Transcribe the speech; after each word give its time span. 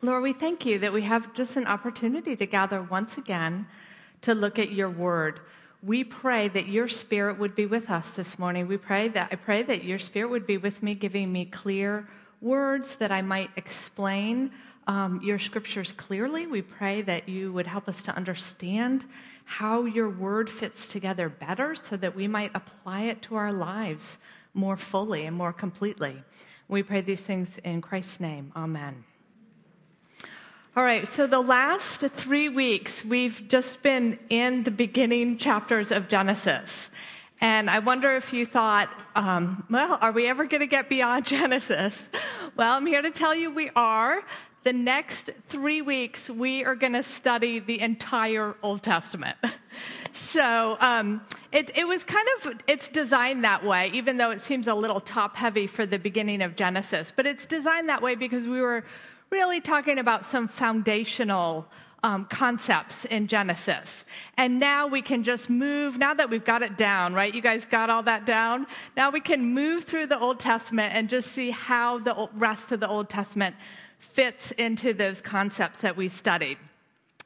Lord, 0.00 0.22
we 0.22 0.32
thank 0.32 0.64
you 0.64 0.78
that 0.78 0.92
we 0.92 1.02
have 1.02 1.34
just 1.34 1.56
an 1.56 1.66
opportunity 1.66 2.36
to 2.36 2.46
gather 2.46 2.80
once 2.82 3.18
again 3.18 3.66
to 4.20 4.32
look 4.32 4.56
at 4.60 4.70
your 4.70 4.88
word. 4.88 5.40
We 5.82 6.04
pray 6.04 6.46
that 6.48 6.68
your 6.68 6.86
spirit 6.86 7.36
would 7.40 7.56
be 7.56 7.66
with 7.66 7.90
us 7.90 8.12
this 8.12 8.38
morning. 8.38 8.68
We 8.68 8.76
pray 8.76 9.08
that 9.08 9.28
I 9.32 9.34
pray 9.34 9.64
that 9.64 9.82
your 9.82 9.98
spirit 9.98 10.30
would 10.30 10.46
be 10.46 10.56
with 10.56 10.84
me, 10.84 10.94
giving 10.94 11.32
me 11.32 11.46
clear 11.46 12.08
words 12.40 12.94
that 12.96 13.10
I 13.10 13.22
might 13.22 13.50
explain 13.56 14.52
um, 14.86 15.20
your 15.20 15.40
scriptures 15.40 15.92
clearly. 15.92 16.46
We 16.46 16.62
pray 16.62 17.02
that 17.02 17.28
you 17.28 17.52
would 17.52 17.66
help 17.66 17.88
us 17.88 18.04
to 18.04 18.16
understand 18.16 19.04
how 19.46 19.84
your 19.84 20.08
word 20.08 20.48
fits 20.48 20.92
together 20.92 21.28
better 21.28 21.74
so 21.74 21.96
that 21.96 22.14
we 22.14 22.28
might 22.28 22.52
apply 22.54 23.02
it 23.02 23.22
to 23.22 23.34
our 23.34 23.52
lives 23.52 24.18
more 24.54 24.76
fully 24.76 25.26
and 25.26 25.36
more 25.36 25.52
completely. 25.52 26.22
We 26.68 26.84
pray 26.84 27.00
these 27.00 27.20
things 27.20 27.58
in 27.64 27.80
Christ's 27.82 28.20
name. 28.20 28.52
Amen. 28.54 29.04
All 30.78 30.84
right, 30.84 31.08
so 31.08 31.26
the 31.26 31.40
last 31.40 32.02
three 32.02 32.48
weeks, 32.48 33.04
we've 33.04 33.48
just 33.48 33.82
been 33.82 34.16
in 34.30 34.62
the 34.62 34.70
beginning 34.70 35.36
chapters 35.36 35.90
of 35.90 36.06
Genesis. 36.06 36.88
And 37.40 37.68
I 37.68 37.80
wonder 37.80 38.14
if 38.14 38.32
you 38.32 38.46
thought, 38.46 38.88
um, 39.16 39.64
well, 39.68 39.98
are 40.00 40.12
we 40.12 40.28
ever 40.28 40.44
going 40.44 40.60
to 40.60 40.68
get 40.68 40.88
beyond 40.88 41.26
Genesis? 41.26 42.08
Well, 42.56 42.74
I'm 42.74 42.86
here 42.86 43.02
to 43.02 43.10
tell 43.10 43.34
you 43.34 43.50
we 43.50 43.70
are 43.74 44.22
the 44.62 44.72
next 44.72 45.30
three 45.46 45.82
weeks, 45.82 46.30
we 46.30 46.64
are 46.64 46.76
going 46.76 46.92
to 46.92 47.02
study 47.02 47.58
the 47.58 47.80
entire 47.80 48.54
Old 48.62 48.84
Testament. 48.84 49.36
so 50.12 50.76
um, 50.78 51.22
it, 51.50 51.70
it, 51.74 51.88
was 51.88 52.04
kind 52.04 52.28
of 52.36 52.52
it's 52.68 52.88
designed 52.88 53.42
that 53.42 53.64
way, 53.64 53.90
even 53.94 54.16
though 54.16 54.30
it 54.30 54.40
seems 54.40 54.68
a 54.68 54.74
little 54.74 55.00
top 55.00 55.34
heavy 55.34 55.66
for 55.66 55.86
the 55.86 55.98
beginning 55.98 56.42
of 56.42 56.54
Genesis. 56.54 57.12
But 57.16 57.26
it's 57.26 57.46
designed 57.46 57.88
that 57.88 58.00
way 58.00 58.14
because 58.14 58.46
we 58.46 58.60
were 58.60 58.84
really 59.30 59.60
talking 59.60 59.98
about 59.98 60.24
some 60.24 60.48
foundational. 60.48 61.66
Um, 62.00 62.26
concepts 62.26 63.04
in 63.06 63.26
Genesis. 63.26 64.04
And 64.36 64.60
now 64.60 64.86
we 64.86 65.02
can 65.02 65.24
just 65.24 65.50
move, 65.50 65.98
now 65.98 66.14
that 66.14 66.30
we've 66.30 66.44
got 66.44 66.62
it 66.62 66.76
down, 66.76 67.12
right? 67.12 67.34
You 67.34 67.42
guys 67.42 67.66
got 67.66 67.90
all 67.90 68.04
that 68.04 68.24
down? 68.24 68.68
Now 68.96 69.10
we 69.10 69.18
can 69.18 69.52
move 69.52 69.82
through 69.82 70.06
the 70.06 70.16
Old 70.16 70.38
Testament 70.38 70.94
and 70.94 71.08
just 71.08 71.32
see 71.32 71.50
how 71.50 71.98
the 71.98 72.28
rest 72.34 72.70
of 72.70 72.78
the 72.78 72.88
Old 72.88 73.08
Testament 73.08 73.56
fits 73.98 74.52
into 74.52 74.92
those 74.92 75.20
concepts 75.20 75.80
that 75.80 75.96
we 75.96 76.08
studied. 76.08 76.56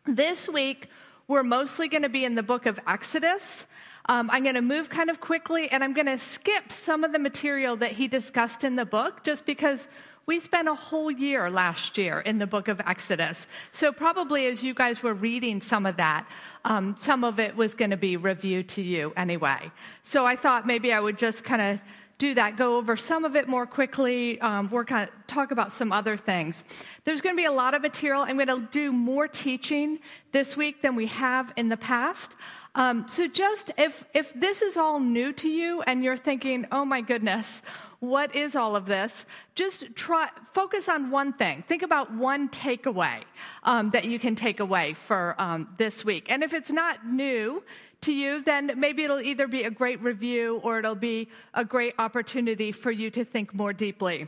This 0.07 0.49
week, 0.49 0.89
we're 1.29 1.43
mostly 1.43 1.89
going 1.89 2.03
to 2.03 2.09
be 2.09 2.25
in 2.25 2.35
the 2.35 2.43
book 2.43 2.67
of 2.67 2.81
Exodus. 2.87 3.67
Um, 4.07 4.31
I'm 4.33 4.43
going 4.43 4.57
to 4.57 4.63
move 4.63 4.91
kind 4.91 5.11
of 5.11 5.21
quickly 5.21 5.71
and 5.71 5.85
I'm 5.85 5.95
going 5.95 6.07
to 6.07 6.19
skip 6.19 6.73
some 6.73 7.05
of 7.05 7.13
the 7.13 7.19
material 7.19 7.77
that 7.77 7.93
he 7.93 8.09
discussed 8.09 8.65
in 8.65 8.75
the 8.77 8.85
book 8.85 9.23
just 9.23 9.47
because 9.47 9.89
we 10.27 10.39
spent 10.41 10.69
a 10.69 10.75
whole 10.75 11.11
year 11.11 11.51
last 11.51 11.99
year 11.99 12.21
in 12.21 12.39
the 12.39 12.47
book 12.47 12.69
of 12.69 12.81
Exodus. 12.87 13.47
So, 13.73 13.93
probably 13.93 14.47
as 14.47 14.63
you 14.63 14.75
guys 14.75 15.03
were 15.03 15.15
reading 15.15 15.61
some 15.61 15.87
of 15.87 15.97
that, 15.97 16.27
um, 16.65 16.97
some 16.99 17.25
of 17.25 17.41
it 17.41 17.57
was 17.57 17.75
going 17.75 17.91
to 17.91 17.97
be 17.97 18.17
reviewed 18.17 18.69
to 18.71 18.83
you 18.83 19.13
anyway. 19.17 19.71
So, 20.03 20.25
I 20.25 20.37
thought 20.37 20.67
maybe 20.67 20.93
I 20.93 21.01
would 21.01 21.19
just 21.19 21.45
kind 21.45 21.63
of 21.63 21.81
do 22.19 22.35
that, 22.35 22.57
go 22.57 22.77
over 22.77 22.97
some 22.97 23.25
of 23.25 23.35
it 23.35 23.49
more 23.49 23.67
quickly, 23.67 24.41
um, 24.41 24.71
work 24.71 24.93
on, 24.93 25.09
talk 25.27 25.51
about 25.51 25.73
some 25.73 25.91
other 25.91 26.17
things. 26.17 26.65
There's 27.03 27.21
going 27.21 27.35
to 27.35 27.37
be 27.37 27.47
a 27.47 27.53
lot 27.53 27.75
of 27.75 27.83
material. 27.83 28.23
I'm 28.23 28.37
going 28.37 28.47
to 28.47 28.69
do 28.71 28.93
more 28.93 29.27
teaching 29.27 29.99
this 30.31 30.57
week 30.57 30.83
than 30.83 30.95
we 30.95 31.07
have 31.09 31.53
in 31.57 31.69
the 31.69 31.77
past. 31.77 32.37
Um, 32.77 33.07
so 33.09 33.27
just 33.27 33.73
if, 33.77 34.05
if 34.15 34.33
this 34.35 34.63
is 34.63 34.77
all 34.77 35.01
new 35.01 35.33
to 35.33 35.49
you 35.49 35.83
and 35.83 36.05
you're 36.05 36.17
thinking, 36.17 36.65
oh 36.71 36.85
my 36.85 37.01
goodness, 37.01 37.61
what 38.03 38.35
is 38.35 38.57
all 38.57 38.75
of 38.75 38.87
this? 38.87 39.27
Just 39.55 39.95
try, 39.95 40.29
focus 40.53 40.89
on 40.89 41.13
one 41.13 41.33
thing. 41.33 41.63
Think 41.69 41.83
about 41.83 42.13
one 42.13 42.49
takeaway 42.49 43.23
um, 43.63 43.91
that 43.91 44.07
you 44.07 44.19
can 44.19 44.35
take 44.35 44.59
away 44.59 44.95
for 44.95 45.37
um, 45.39 45.69
this 45.79 46.05
week. 46.05 46.27
And 46.29 46.43
if 46.43 46.53
it's 46.53 46.73
not 46.73 47.07
new, 47.07 47.63
to 48.01 48.13
you, 48.13 48.43
then 48.43 48.73
maybe 48.77 49.05
it'll 49.05 49.21
either 49.21 49.47
be 49.47 49.63
a 49.63 49.71
great 49.71 50.03
review 50.03 50.61
or 50.65 50.81
it'll 50.81 50.97
be 50.97 51.29
a 51.55 51.65
great 51.65 51.95
opportunity 52.01 52.73
for 52.73 52.91
you 52.91 53.11
to 53.11 53.25
think 53.25 53.55
more 53.55 53.73
deeply 53.73 54.27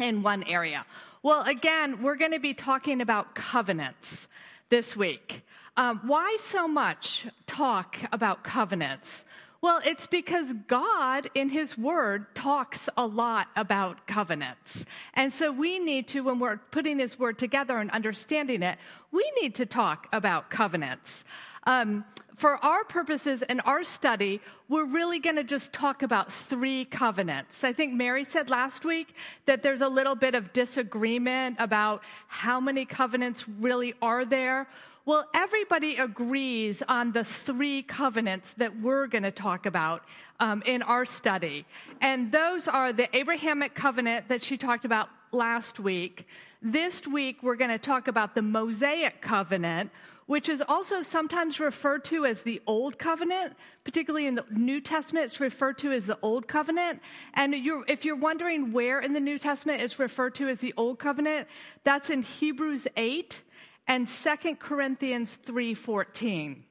in 0.00 0.24
one 0.24 0.42
area. 0.42 0.84
Well, 1.22 1.42
again, 1.42 2.02
we're 2.02 2.16
going 2.16 2.32
to 2.32 2.40
be 2.40 2.52
talking 2.52 3.00
about 3.00 3.36
covenants 3.36 4.26
this 4.68 4.96
week. 4.96 5.42
Um, 5.76 6.00
why 6.04 6.36
so 6.40 6.66
much 6.66 7.26
talk 7.46 7.96
about 8.10 8.42
covenants? 8.42 9.24
Well, 9.62 9.80
it's 9.84 10.06
because 10.06 10.52
God 10.68 11.30
in 11.34 11.48
His 11.48 11.76
Word 11.78 12.34
talks 12.34 12.88
a 12.96 13.06
lot 13.06 13.48
about 13.56 14.06
covenants. 14.06 14.84
And 15.14 15.32
so 15.32 15.50
we 15.50 15.78
need 15.78 16.08
to, 16.08 16.20
when 16.20 16.38
we're 16.38 16.58
putting 16.70 16.98
His 16.98 17.18
Word 17.18 17.38
together 17.38 17.78
and 17.78 17.90
understanding 17.90 18.62
it, 18.62 18.78
we 19.12 19.30
need 19.40 19.54
to 19.56 19.66
talk 19.66 20.08
about 20.12 20.50
covenants. 20.50 21.24
Um, 21.64 22.04
for 22.36 22.62
our 22.62 22.84
purposes 22.84 23.42
and 23.42 23.62
our 23.64 23.82
study, 23.82 24.42
we're 24.68 24.84
really 24.84 25.18
going 25.18 25.36
to 25.36 25.44
just 25.44 25.72
talk 25.72 26.02
about 26.02 26.30
three 26.30 26.84
covenants. 26.84 27.64
I 27.64 27.72
think 27.72 27.94
Mary 27.94 28.24
said 28.24 28.50
last 28.50 28.84
week 28.84 29.14
that 29.46 29.62
there's 29.62 29.80
a 29.80 29.88
little 29.88 30.14
bit 30.14 30.34
of 30.34 30.52
disagreement 30.52 31.56
about 31.58 32.02
how 32.28 32.60
many 32.60 32.84
covenants 32.84 33.48
really 33.48 33.94
are 34.02 34.26
there. 34.26 34.68
Well, 35.06 35.24
everybody 35.32 35.98
agrees 35.98 36.82
on 36.88 37.12
the 37.12 37.22
three 37.22 37.84
covenants 37.84 38.54
that 38.54 38.80
we're 38.80 39.06
going 39.06 39.22
to 39.22 39.30
talk 39.30 39.64
about 39.64 40.02
um, 40.40 40.64
in 40.66 40.82
our 40.82 41.04
study. 41.04 41.64
And 42.00 42.32
those 42.32 42.66
are 42.66 42.92
the 42.92 43.16
Abrahamic 43.16 43.76
covenant 43.76 44.26
that 44.30 44.42
she 44.42 44.56
talked 44.56 44.84
about 44.84 45.08
last 45.30 45.78
week. 45.78 46.26
This 46.60 47.06
week, 47.06 47.40
we're 47.40 47.54
going 47.54 47.70
to 47.70 47.78
talk 47.78 48.08
about 48.08 48.34
the 48.34 48.42
Mosaic 48.42 49.20
covenant, 49.20 49.92
which 50.26 50.48
is 50.48 50.60
also 50.66 51.02
sometimes 51.02 51.60
referred 51.60 52.04
to 52.06 52.26
as 52.26 52.42
the 52.42 52.60
Old 52.66 52.98
Covenant, 52.98 53.52
particularly 53.84 54.26
in 54.26 54.34
the 54.34 54.44
New 54.50 54.80
Testament, 54.80 55.26
it's 55.26 55.38
referred 55.38 55.78
to 55.78 55.92
as 55.92 56.06
the 56.06 56.18
Old 56.20 56.48
Covenant. 56.48 57.00
And 57.34 57.54
you're, 57.54 57.84
if 57.86 58.04
you're 58.04 58.16
wondering 58.16 58.72
where 58.72 58.98
in 58.98 59.12
the 59.12 59.20
New 59.20 59.38
Testament 59.38 59.82
it's 59.82 60.00
referred 60.00 60.34
to 60.34 60.48
as 60.48 60.58
the 60.58 60.74
Old 60.76 60.98
Covenant, 60.98 61.46
that's 61.84 62.10
in 62.10 62.22
Hebrews 62.22 62.88
8 62.96 63.40
and 63.88 64.08
2 64.08 64.56
Corinthians 64.58 65.36
3:14. 65.44 66.64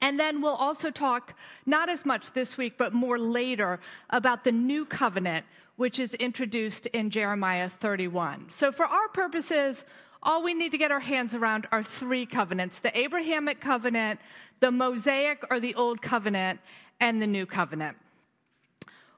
And 0.00 0.20
then 0.20 0.42
we'll 0.42 0.54
also 0.54 0.90
talk, 0.90 1.34
not 1.64 1.88
as 1.88 2.04
much 2.04 2.32
this 2.32 2.58
week, 2.58 2.76
but 2.76 2.92
more 2.92 3.18
later, 3.18 3.80
about 4.10 4.44
the 4.44 4.52
new 4.52 4.84
covenant, 4.84 5.46
which 5.76 5.98
is 5.98 6.12
introduced 6.14 6.86
in 6.86 7.08
Jeremiah 7.08 7.70
31. 7.70 8.50
So, 8.50 8.70
for 8.70 8.84
our 8.84 9.08
purposes, 9.08 9.84
all 10.22 10.42
we 10.42 10.54
need 10.54 10.72
to 10.72 10.78
get 10.78 10.90
our 10.90 11.00
hands 11.00 11.34
around 11.34 11.66
are 11.72 11.82
three 11.82 12.26
covenants 12.26 12.78
the 12.78 12.96
Abrahamic 12.98 13.60
covenant, 13.60 14.20
the 14.60 14.70
Mosaic 14.70 15.42
or 15.50 15.60
the 15.60 15.74
Old 15.74 16.02
covenant, 16.02 16.60
and 17.00 17.20
the 17.20 17.26
New 17.26 17.46
covenant. 17.46 17.96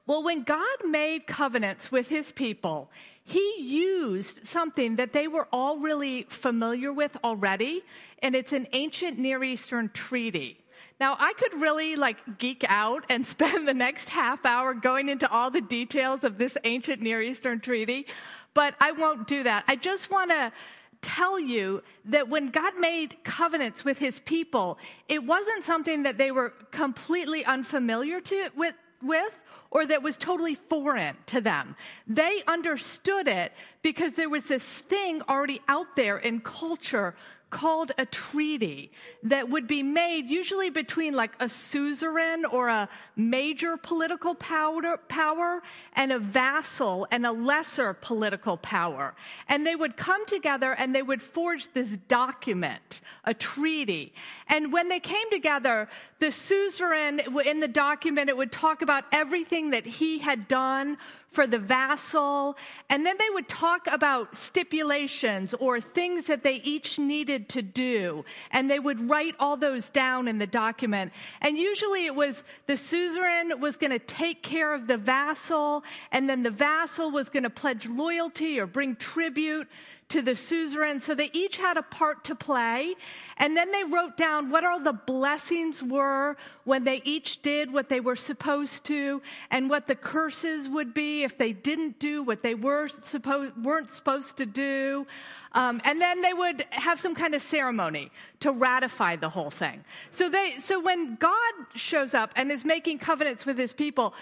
Well, 0.05 0.23
when 0.23 0.43
God 0.43 0.77
made 0.85 1.27
covenants 1.27 1.91
with 1.91 2.07
his 2.07 2.31
people, 2.31 2.89
he 3.27 3.55
used 3.59 4.47
something 4.47 4.95
that 4.95 5.11
they 5.11 5.27
were 5.27 5.49
all 5.51 5.79
really 5.79 6.25
familiar 6.29 6.93
with 6.93 7.17
already, 7.25 7.83
and 8.23 8.33
it's 8.33 8.53
an 8.53 8.67
ancient 8.71 9.19
Near 9.19 9.43
Eastern 9.43 9.89
treaty. 9.89 10.63
Now, 10.97 11.17
I 11.19 11.33
could 11.33 11.59
really 11.59 11.97
like 11.97 12.37
geek 12.37 12.63
out 12.69 13.03
and 13.09 13.27
spend 13.35 13.67
the 13.67 13.73
next 13.73 14.07
half 14.07 14.45
hour 14.45 14.73
going 14.73 15.09
into 15.09 15.29
all 15.29 15.51
the 15.51 15.59
details 15.59 16.23
of 16.23 16.37
this 16.37 16.57
ancient 16.63 17.01
Near 17.01 17.21
Eastern 17.21 17.59
treaty, 17.59 18.07
but 18.53 18.75
I 18.79 18.93
won't 18.93 19.27
do 19.27 19.43
that. 19.43 19.65
I 19.67 19.75
just 19.75 20.09
want 20.09 20.31
to 20.31 20.53
tell 21.01 21.37
you 21.37 21.83
that 22.05 22.29
when 22.29 22.49
God 22.49 22.79
made 22.79 23.25
covenants 23.25 23.83
with 23.83 23.97
his 23.99 24.21
people, 24.21 24.79
it 25.09 25.21
wasn't 25.21 25.65
something 25.65 26.03
that 26.03 26.17
they 26.17 26.31
were 26.31 26.53
completely 26.71 27.43
unfamiliar 27.43 28.21
to 28.21 28.49
with 28.55 28.73
with 29.01 29.41
or 29.71 29.85
that 29.85 30.03
was 30.03 30.17
totally 30.17 30.55
foreign 30.55 31.15
to 31.27 31.41
them. 31.41 31.75
They 32.07 32.43
understood 32.47 33.27
it 33.27 33.53
because 33.81 34.13
there 34.13 34.29
was 34.29 34.47
this 34.47 34.63
thing 34.63 35.21
already 35.23 35.61
out 35.67 35.95
there 35.95 36.17
in 36.17 36.41
culture 36.41 37.15
called 37.49 37.91
a 37.97 38.05
treaty 38.05 38.91
that 39.23 39.49
would 39.49 39.67
be 39.67 39.81
made 39.81 40.25
usually 40.25 40.69
between 40.69 41.13
like 41.13 41.31
a 41.39 41.47
suzerain 41.47 42.45
or 42.45 42.67
a 42.67 42.89
major 43.15 43.77
political 43.77 44.35
power, 44.35 44.97
power 45.07 45.61
and 45.93 46.11
a 46.11 46.19
vassal 46.19 47.07
and 47.09 47.25
a 47.25 47.31
lesser 47.31 47.93
political 47.93 48.57
power. 48.57 49.15
And 49.47 49.65
they 49.65 49.75
would 49.75 49.95
come 49.95 50.25
together 50.25 50.73
and 50.73 50.93
they 50.93 51.01
would 51.01 51.21
forge 51.21 51.71
this 51.73 51.97
document, 52.07 53.01
a 53.23 53.33
treaty. 53.33 54.13
And 54.47 54.73
when 54.73 54.89
they 54.89 54.99
came 54.99 55.29
together, 55.31 55.87
the 56.19 56.31
suzerain 56.31 57.21
in 57.45 57.59
the 57.59 57.67
document, 57.67 58.29
it 58.29 58.37
would 58.37 58.51
talk 58.51 58.81
about 58.81 59.05
everything 59.11 59.71
that 59.71 59.85
he 59.85 60.19
had 60.19 60.47
done 60.47 60.97
for 61.31 61.45
the 61.45 61.59
vassal. 61.59 62.57
And 62.89 63.05
then 63.05 63.15
they 63.19 63.29
would 63.29 63.47
talk 63.47 63.87
about 63.87 64.35
stipulations 64.35 65.53
or 65.53 65.79
things 65.79 66.25
that 66.25 66.43
they 66.43 66.55
each 66.63 66.97
needed 66.97 67.49
to 67.49 67.61
do. 67.61 68.25
And 68.51 68.69
they 68.69 68.79
would 68.79 69.09
write 69.09 69.35
all 69.39 69.57
those 69.57 69.89
down 69.89 70.27
in 70.27 70.37
the 70.37 70.47
document. 70.47 71.11
And 71.41 71.57
usually 71.57 72.05
it 72.05 72.15
was 72.15 72.43
the 72.65 72.77
suzerain 72.77 73.59
was 73.59 73.75
going 73.75 73.91
to 73.91 73.99
take 73.99 74.41
care 74.41 74.73
of 74.73 74.87
the 74.87 74.97
vassal, 74.97 75.83
and 76.11 76.29
then 76.29 76.43
the 76.43 76.51
vassal 76.51 77.11
was 77.11 77.29
going 77.29 77.43
to 77.43 77.49
pledge 77.49 77.87
loyalty 77.87 78.59
or 78.59 78.65
bring 78.65 78.95
tribute 78.95 79.67
to 80.09 80.21
the 80.21 80.35
suzerain. 80.35 80.99
So 80.99 81.13
they 81.13 81.29
each 81.33 81.57
had 81.57 81.77
a 81.77 81.81
part 81.81 82.23
to 82.25 82.35
play. 82.35 82.95
And 83.37 83.55
then 83.55 83.71
they 83.71 83.83
wrote 83.83 84.17
down 84.17 84.49
what 84.49 84.63
all 84.63 84.79
the 84.79 84.93
blessings 84.93 85.83
were 85.83 86.37
when 86.63 86.83
they 86.85 87.01
each 87.03 87.41
did 87.41 87.71
what 87.71 87.89
they 87.89 87.99
were 87.99 88.15
supposed 88.15 88.85
to 88.85 89.21
and 89.51 89.69
what 89.69 89.87
the 89.87 89.95
curses 89.95 90.69
would 90.69 90.93
be 90.93 91.23
if 91.23 91.37
they 91.37 91.51
didn't 91.51 91.99
do 91.99 92.23
what 92.23 92.41
they 92.41 92.55
were 92.55 92.87
supposed, 92.87 93.55
weren't 93.63 93.89
supposed 93.89 94.37
to 94.37 94.45
do. 94.45 95.05
Um, 95.53 95.81
and 95.83 95.99
then 96.01 96.21
they 96.21 96.33
would 96.33 96.65
have 96.71 96.99
some 96.99 97.15
kind 97.15 97.33
of 97.33 97.41
ceremony 97.41 98.11
to 98.41 98.51
ratify 98.51 99.15
the 99.15 99.29
whole 99.29 99.49
thing. 99.49 99.83
So 100.11 100.29
they, 100.29 100.55
so 100.59 100.79
when 100.79 101.15
God 101.15 101.53
shows 101.75 102.13
up 102.13 102.31
and 102.35 102.51
is 102.51 102.63
making 102.63 102.99
covenants 102.99 103.45
with 103.45 103.57
his 103.57 103.73
people, 103.73 104.13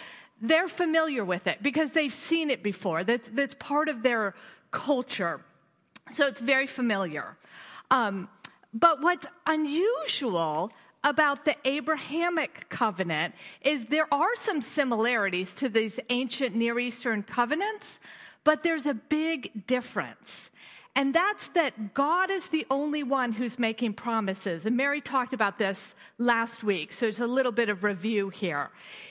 they're 0.41 0.67
familiar 0.67 1.23
with 1.23 1.47
it 1.47 1.61
because 1.61 1.91
they've 1.91 2.13
seen 2.13 2.49
it 2.49 2.63
before. 2.63 3.03
That's, 3.03 3.29
that's 3.29 3.55
part 3.55 3.89
of 3.89 4.03
their 4.03 4.35
culture. 4.71 5.41
So 6.09 6.27
it's 6.27 6.41
very 6.41 6.67
familiar. 6.67 7.37
Um, 7.89 8.29
but 8.73 9.01
what's 9.01 9.25
unusual 9.45 10.71
about 11.03 11.45
the 11.45 11.55
Abrahamic 11.65 12.67
covenant 12.69 13.35
is 13.61 13.85
there 13.85 14.11
are 14.13 14.35
some 14.35 14.61
similarities 14.61 15.55
to 15.55 15.69
these 15.69 15.99
ancient 16.09 16.55
Near 16.55 16.79
Eastern 16.79 17.23
covenants, 17.23 17.99
but 18.43 18.63
there's 18.63 18.85
a 18.85 18.93
big 18.93 19.67
difference. 19.67 20.49
And 20.95 21.13
that's 21.13 21.49
that 21.49 21.93
God 21.93 22.31
is 22.31 22.47
the 22.47 22.65
only 22.71 23.03
one 23.03 23.33
who's 23.33 23.59
making 23.59 23.93
promises. 23.93 24.65
And 24.65 24.77
Mary 24.77 25.01
talked 25.01 25.33
about 25.33 25.57
this 25.57 25.93
last 26.17 26.63
week, 26.63 26.93
so 26.93 27.05
it's 27.05 27.19
a 27.19 27.27
little 27.27 27.51
bit 27.51 27.69
of 27.69 27.83
review 27.83 28.29
here. 28.29 28.69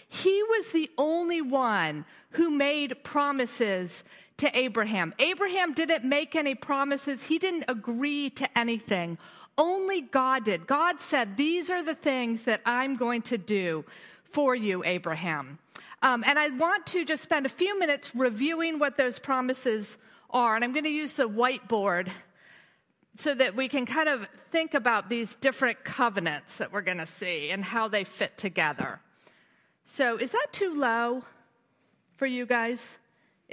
He 0.08 0.42
was 0.44 0.72
the 0.72 0.90
only 0.96 1.42
one 1.42 2.06
who 2.30 2.50
made 2.50 3.04
promises 3.04 4.04
to 4.38 4.56
Abraham. 4.56 5.14
Abraham 5.18 5.74
didn't 5.74 6.04
make 6.04 6.34
any 6.34 6.54
promises, 6.54 7.22
he 7.24 7.38
didn't 7.38 7.64
agree 7.68 8.30
to 8.30 8.58
anything. 8.58 9.18
Only 9.56 10.00
God 10.00 10.44
did. 10.44 10.66
God 10.66 11.00
said, 11.00 11.36
These 11.36 11.70
are 11.70 11.82
the 11.82 11.94
things 11.94 12.44
that 12.44 12.60
I'm 12.66 12.96
going 12.96 13.22
to 13.22 13.38
do 13.38 13.84
for 14.32 14.54
you, 14.54 14.82
Abraham. 14.84 15.58
Um, 16.02 16.24
and 16.26 16.38
I 16.38 16.48
want 16.50 16.86
to 16.88 17.04
just 17.04 17.22
spend 17.22 17.46
a 17.46 17.48
few 17.48 17.78
minutes 17.78 18.14
reviewing 18.14 18.78
what 18.78 18.96
those 18.96 19.18
promises 19.18 19.96
are. 20.30 20.56
And 20.56 20.64
I'm 20.64 20.72
going 20.72 20.84
to 20.84 20.90
use 20.90 21.14
the 21.14 21.28
whiteboard 21.28 22.10
so 23.16 23.32
that 23.34 23.54
we 23.54 23.68
can 23.68 23.86
kind 23.86 24.08
of 24.08 24.28
think 24.50 24.74
about 24.74 25.08
these 25.08 25.36
different 25.36 25.84
covenants 25.84 26.58
that 26.58 26.72
we're 26.72 26.82
going 26.82 26.98
to 26.98 27.06
see 27.06 27.50
and 27.50 27.64
how 27.64 27.88
they 27.88 28.04
fit 28.04 28.36
together. 28.36 29.00
So, 29.86 30.16
is 30.16 30.30
that 30.30 30.48
too 30.52 30.74
low 30.74 31.24
for 32.16 32.26
you 32.26 32.44
guys? 32.44 32.98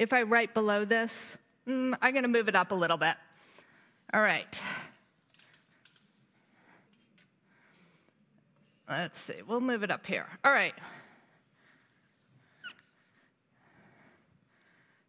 If 0.02 0.14
I 0.14 0.24
write 0.24 0.56
below 0.56 0.84
this, 0.84 1.38
mm, 1.68 1.94
I'm 2.02 2.14
going 2.14 2.24
to 2.24 2.28
move 2.28 2.48
it 2.48 2.56
up 2.56 2.72
a 2.72 2.74
little 2.74 2.98
bit. 2.98 3.14
All 4.12 4.22
right. 4.24 4.60
Let's 8.90 9.20
see, 9.20 9.36
we'll 9.48 9.62
move 9.62 9.84
it 9.84 9.92
up 9.92 10.04
here. 10.04 10.26
All 10.44 10.52
right. 10.52 10.74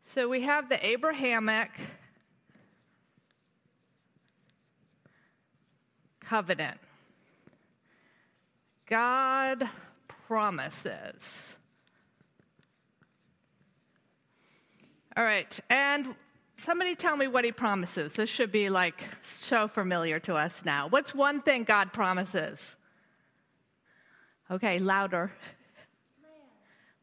So 0.02 0.28
we 0.28 0.42
have 0.42 0.68
the 0.68 0.86
Abrahamic 0.86 1.70
covenant. 6.20 6.78
God 8.84 9.70
promises. 10.26 11.56
All 15.14 15.24
right, 15.24 15.60
and 15.68 16.14
somebody 16.56 16.94
tell 16.94 17.18
me 17.18 17.26
what 17.26 17.44
he 17.44 17.52
promises. 17.52 18.14
This 18.14 18.30
should 18.30 18.50
be 18.50 18.70
like 18.70 18.94
so 19.22 19.68
familiar 19.68 20.18
to 20.20 20.36
us 20.36 20.64
now. 20.64 20.88
What's 20.88 21.14
one 21.14 21.42
thing 21.42 21.64
God 21.64 21.92
promises? 21.92 22.74
Okay, 24.50 24.78
louder. 24.78 25.30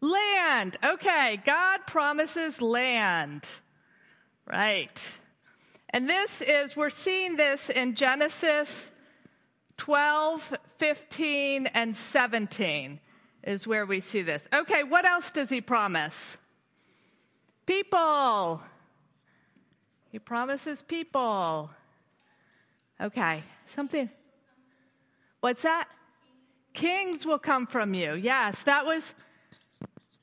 Land. 0.02 0.12
land. 0.12 0.78
Okay, 0.84 1.40
God 1.46 1.82
promises 1.86 2.60
land. 2.64 3.44
Right. 4.48 5.18
And 5.92 6.10
this 6.10 6.42
is, 6.42 6.76
we're 6.76 6.90
seeing 6.90 7.36
this 7.36 7.70
in 7.70 7.94
Genesis 7.94 8.92
12, 9.78 10.58
15, 10.78 11.68
and 11.68 11.96
17 11.96 13.00
is 13.44 13.68
where 13.68 13.86
we 13.86 14.02
see 14.02 14.24
this. 14.24 14.48
Okay, 14.52 14.82
what 14.82 15.06
else 15.06 15.30
does 15.30 15.50
he 15.50 15.62
promise? 15.62 16.38
People. 17.69 18.63
He 20.12 20.18
promises 20.18 20.81
people. 20.81 21.69
Okay, 23.00 23.44
something. 23.68 24.10
What's 25.42 25.62
that? 25.62 25.88
Kings 26.74 27.27
will 27.27 27.38
come 27.38 27.68
from 27.68 27.94
you. 27.94 28.16
Yes, 28.16 28.63
that 28.63 28.88
was 28.88 29.13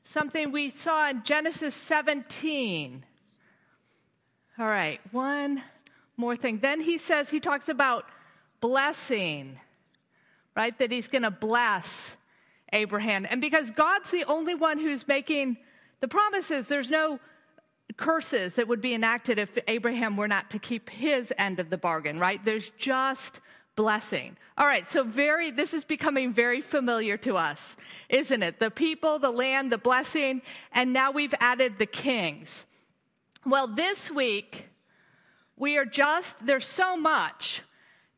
something 0.03 0.51
we 0.51 0.71
saw 0.71 1.09
in 1.09 1.23
Genesis 1.23 1.73
17. 1.77 3.05
All 4.59 4.67
right, 4.67 4.99
one 5.13 5.63
more 6.17 6.35
thing. 6.35 6.59
Then 6.59 6.81
he 6.81 6.99
says, 6.99 7.31
he 7.31 7.39
talks 7.39 7.69
about 7.69 8.07
blessing, 8.61 9.61
right? 10.57 10.77
That 10.81 10.91
he's 10.91 11.07
going 11.07 11.23
to 11.23 11.31
bless 11.31 12.11
Abraham. 12.73 13.25
And 13.31 13.41
because 13.41 13.71
God's 13.71 14.11
the 14.11 14.25
only 14.25 14.57
one 14.57 14.81
who's 14.81 15.07
making 15.07 15.59
the 16.01 16.09
promises, 16.09 16.67
there's 16.67 16.91
no 16.91 17.21
curses 17.97 18.55
that 18.55 18.69
would 18.69 18.81
be 18.81 18.95
enacted 18.95 19.39
if 19.39 19.57
Abraham 19.69 20.17
were 20.17 20.29
not 20.29 20.51
to 20.51 20.59
keep 20.59 20.91
his 20.91 21.33
end 21.39 21.61
of 21.61 21.71
the 21.71 21.79
bargain, 21.79 22.19
right? 22.19 22.45
There's 22.45 22.71
just 22.71 23.41
blessing. 23.77 24.37
All 24.59 24.67
right, 24.67 24.89
so 24.89 25.05
very, 25.05 25.51
this 25.51 25.75
is 25.75 25.85
becoming 25.85 26.33
very 26.33 26.61
familiar 26.61 27.17
to 27.19 27.37
us, 27.37 27.77
isn't 28.09 28.43
it? 28.43 28.59
The 28.59 28.71
people, 28.71 29.19
the 29.19 29.31
land, 29.31 29.71
the 29.71 29.79
blessing, 29.79 30.43
and 30.73 30.93
now 30.93 31.11
we've 31.11 31.35
added 31.41 31.79
the 31.79 31.87
kings. 31.87 32.65
Well, 33.45 33.67
this 33.67 34.11
week, 34.11 34.69
we 35.57 35.79
are 35.79 35.85
just, 35.85 36.45
there's 36.45 36.67
so 36.67 36.97
much 36.97 37.63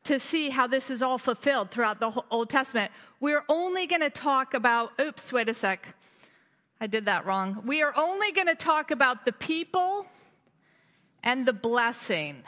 to 0.05 0.19
see 0.19 0.49
how 0.49 0.65
this 0.65 0.89
is 0.89 1.03
all 1.03 1.17
fulfilled 1.17 1.71
throughout 1.71 1.99
the 1.99 2.11
Old 2.31 2.49
Testament. 2.49 2.91
We're 3.19 3.43
only 3.49 3.85
going 3.85 4.01
to 4.01 4.09
talk 4.09 4.53
about, 4.53 4.99
oops, 4.99 5.31
wait 5.31 5.49
a 5.49 5.53
sec. 5.53 5.93
I 6.81 6.87
did 6.87 7.05
that 7.05 7.25
wrong. 7.25 7.61
We 7.65 7.81
are 7.81 7.93
only 7.95 8.31
going 8.31 8.47
to 8.47 8.55
talk 8.55 8.91
about 8.91 9.25
the 9.25 9.33
people 9.33 10.05
and 11.23 11.45
the 11.45 11.53
blessing. 11.53 12.43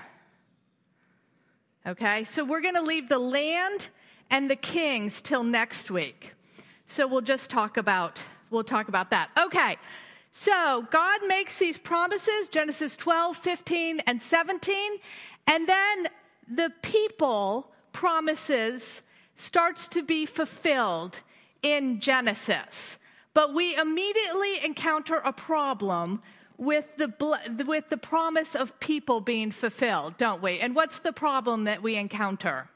Okay, 1.85 2.23
so 2.23 2.45
we're 2.45 2.61
going 2.61 2.75
to 2.75 2.81
leave 2.81 3.09
the 3.09 3.19
land 3.19 3.89
and 4.29 4.49
the 4.49 4.55
kings 4.55 5.21
till 5.21 5.43
next 5.43 5.91
week. 5.91 6.33
So 6.87 7.07
we'll 7.07 7.21
just 7.21 7.49
talk 7.49 7.77
about 7.77 8.23
we'll 8.51 8.63
talk 8.63 8.87
about 8.89 9.09
that. 9.09 9.29
Okay. 9.37 9.77
So 10.33 10.87
God 10.91 11.21
makes 11.27 11.57
these 11.57 11.77
promises, 11.77 12.47
Genesis 12.49 12.95
12, 12.95 13.35
15, 13.35 13.99
and 14.07 14.21
17, 14.21 14.93
and 15.47 15.67
then 15.67 16.07
the 16.47 16.71
people 16.81 17.71
promises 17.91 19.01
starts 19.35 19.87
to 19.89 20.03
be 20.03 20.25
fulfilled 20.25 21.19
in 21.63 21.99
Genesis. 21.99 22.97
But 23.33 23.53
we 23.53 23.75
immediately 23.75 24.63
encounter 24.63 25.17
a 25.17 25.31
problem 25.31 26.21
with 26.57 26.95
the, 26.97 27.11
with 27.65 27.89
the 27.89 27.97
promise 27.97 28.55
of 28.55 28.79
people 28.79 29.19
being 29.21 29.51
fulfilled, 29.51 30.17
don't 30.17 30.41
we? 30.41 30.59
And 30.59 30.75
what's 30.75 30.99
the 30.99 31.13
problem 31.13 31.63
that 31.63 31.81
we 31.81 31.95
encounter? 31.95 32.69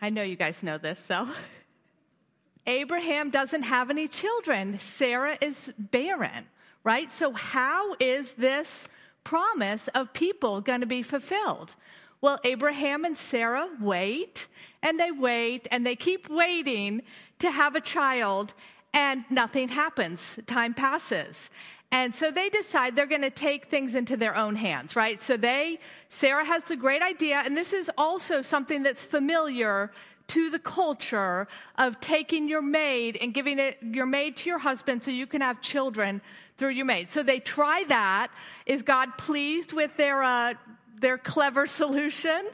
I 0.00 0.10
know 0.10 0.22
you 0.22 0.36
guys 0.36 0.62
know 0.62 0.78
this, 0.78 0.98
so. 0.98 1.28
Abraham 2.66 3.30
doesn't 3.30 3.62
have 3.62 3.90
any 3.90 4.06
children. 4.06 4.78
Sarah 4.78 5.36
is 5.40 5.72
barren, 5.78 6.46
right? 6.84 7.10
So, 7.10 7.32
how 7.32 7.96
is 7.98 8.32
this 8.32 8.88
promise 9.24 9.88
of 9.88 10.12
people 10.12 10.60
going 10.60 10.80
to 10.80 10.86
be 10.86 11.02
fulfilled? 11.02 11.74
Well, 12.20 12.38
Abraham 12.44 13.04
and 13.04 13.16
Sarah 13.16 13.68
wait 13.80 14.46
and 14.82 15.00
they 15.00 15.10
wait 15.10 15.66
and 15.70 15.86
they 15.86 15.96
keep 15.96 16.28
waiting 16.28 17.02
to 17.38 17.50
have 17.50 17.74
a 17.74 17.80
child 17.80 18.52
and 18.92 19.24
nothing 19.30 19.68
happens. 19.68 20.38
Time 20.46 20.74
passes. 20.74 21.50
And 21.92 22.14
so 22.14 22.30
they 22.30 22.48
decide 22.48 22.94
they're 22.94 23.06
going 23.06 23.22
to 23.22 23.30
take 23.30 23.66
things 23.66 23.94
into 23.94 24.16
their 24.16 24.36
own 24.36 24.54
hands, 24.54 24.94
right? 24.94 25.20
So 25.20 25.36
they, 25.36 25.80
Sarah 26.08 26.44
has 26.44 26.64
the 26.64 26.76
great 26.76 27.02
idea, 27.02 27.42
and 27.44 27.56
this 27.56 27.72
is 27.72 27.90
also 27.98 28.42
something 28.42 28.84
that's 28.84 29.02
familiar 29.02 29.90
to 30.28 30.50
the 30.50 30.60
culture 30.60 31.48
of 31.76 31.98
taking 31.98 32.48
your 32.48 32.62
maid 32.62 33.18
and 33.20 33.34
giving 33.34 33.58
it, 33.58 33.78
your 33.82 34.06
maid 34.06 34.36
to 34.36 34.48
your 34.48 34.60
husband 34.60 35.02
so 35.02 35.10
you 35.10 35.26
can 35.26 35.40
have 35.40 35.60
children 35.60 36.22
through 36.56 36.68
your 36.68 36.86
maid. 36.86 37.10
So 37.10 37.24
they 37.24 37.40
try 37.40 37.84
that. 37.88 38.28
Is 38.66 38.82
God 38.82 39.18
pleased 39.18 39.72
with 39.72 39.96
their, 39.96 40.22
uh, 40.22 40.54
their 41.00 41.18
clever 41.18 41.66
solution? 41.66 42.46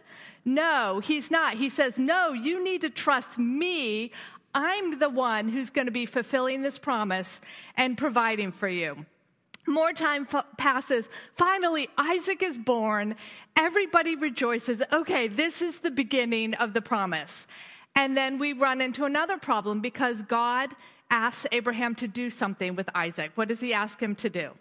No, 0.47 1.01
he's 1.01 1.31
not. 1.31 1.55
He 1.55 1.69
says, 1.69 1.99
no, 1.99 2.33
you 2.33 2.65
need 2.65 2.81
to 2.81 2.89
trust 2.89 3.39
me. 3.39 4.13
I'm 4.57 4.99
the 4.99 5.11
one 5.11 5.51
who's 5.51 5.69
going 5.69 5.85
to 5.85 5.93
be 5.93 6.07
fulfilling 6.07 6.63
this 6.63 6.79
promise 6.79 7.43
and 7.77 7.99
providing 7.99 8.53
for 8.53 8.69
you. 8.69 9.05
More 9.67 9.93
time 9.93 10.27
f- 10.33 10.47
passes. 10.57 11.11
Finally, 11.35 11.91
Isaac 11.99 12.43
is 12.43 12.57
born. 12.57 13.17
Everybody 13.55 14.17
rejoices. 14.17 14.83
Okay, 14.91 15.29
this 15.29 15.61
is 15.61 15.81
the 15.81 15.91
beginning 15.91 16.55
of 16.55 16.73
the 16.73 16.81
promise. 16.81 17.47
And 17.95 18.17
then 18.17 18.39
we 18.39 18.55
run 18.55 18.81
into 18.81 19.05
another 19.05 19.37
problem 19.37 19.81
because 19.81 20.23
God 20.23 20.71
asks 21.11 21.47
Abraham 21.53 21.95
to 21.97 22.09
do 22.09 22.31
something 22.31 22.77
with 22.77 22.89
Isaac. 22.95 23.33
What 23.35 23.49
does 23.49 23.61
he 23.61 23.75
ask 23.75 24.01
him 24.01 24.15
to 24.17 24.31
do? 24.31 24.53